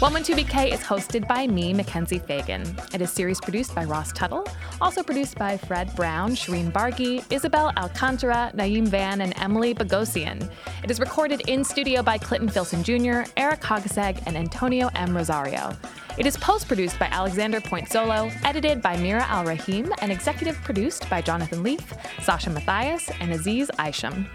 112BK 0.00 0.72
is 0.72 0.80
hosted 0.80 1.28
by 1.28 1.46
me, 1.46 1.74
Mackenzie 1.74 2.20
Fagan. 2.20 2.62
It 2.94 3.02
is 3.02 3.10
series 3.10 3.38
produced 3.38 3.74
by 3.74 3.84
Ross 3.84 4.14
Tuttle, 4.14 4.48
also 4.80 5.02
produced 5.02 5.36
by 5.36 5.58
Fred 5.58 5.94
Brown, 5.94 6.30
Shireen 6.30 6.72
Bargi, 6.72 7.22
Isabel 7.30 7.70
Alcantara, 7.76 8.50
Naeem 8.54 8.88
Van, 8.88 9.20
and 9.20 9.34
Emily 9.38 9.74
Bogosian. 9.74 10.50
It 10.82 10.90
is 10.90 11.00
recorded 11.00 11.42
in 11.48 11.62
studio 11.62 12.02
by 12.02 12.16
Clinton 12.16 12.48
Filson 12.48 12.82
Jr., 12.82 13.30
Eric 13.36 13.60
Hogseg, 13.60 14.22
and 14.24 14.38
Antonio 14.38 14.88
M. 14.94 15.14
Rosario. 15.14 15.76
It 16.16 16.24
is 16.24 16.34
post 16.38 16.66
produced 16.66 16.98
by 16.98 17.08
Alexander 17.08 17.60
Point 17.60 17.90
Solo, 17.90 18.30
edited 18.42 18.80
by 18.80 18.96
Mira 18.96 19.26
Al 19.28 19.44
Rahim, 19.44 19.92
and 20.00 20.10
executive 20.10 20.56
produced 20.62 21.10
by 21.10 21.20
Jonathan 21.20 21.62
Leaf, 21.62 21.92
Sasha 22.22 22.48
Matthias, 22.48 23.10
and 23.20 23.32
Aziz 23.32 23.70
Isham. 23.78 24.26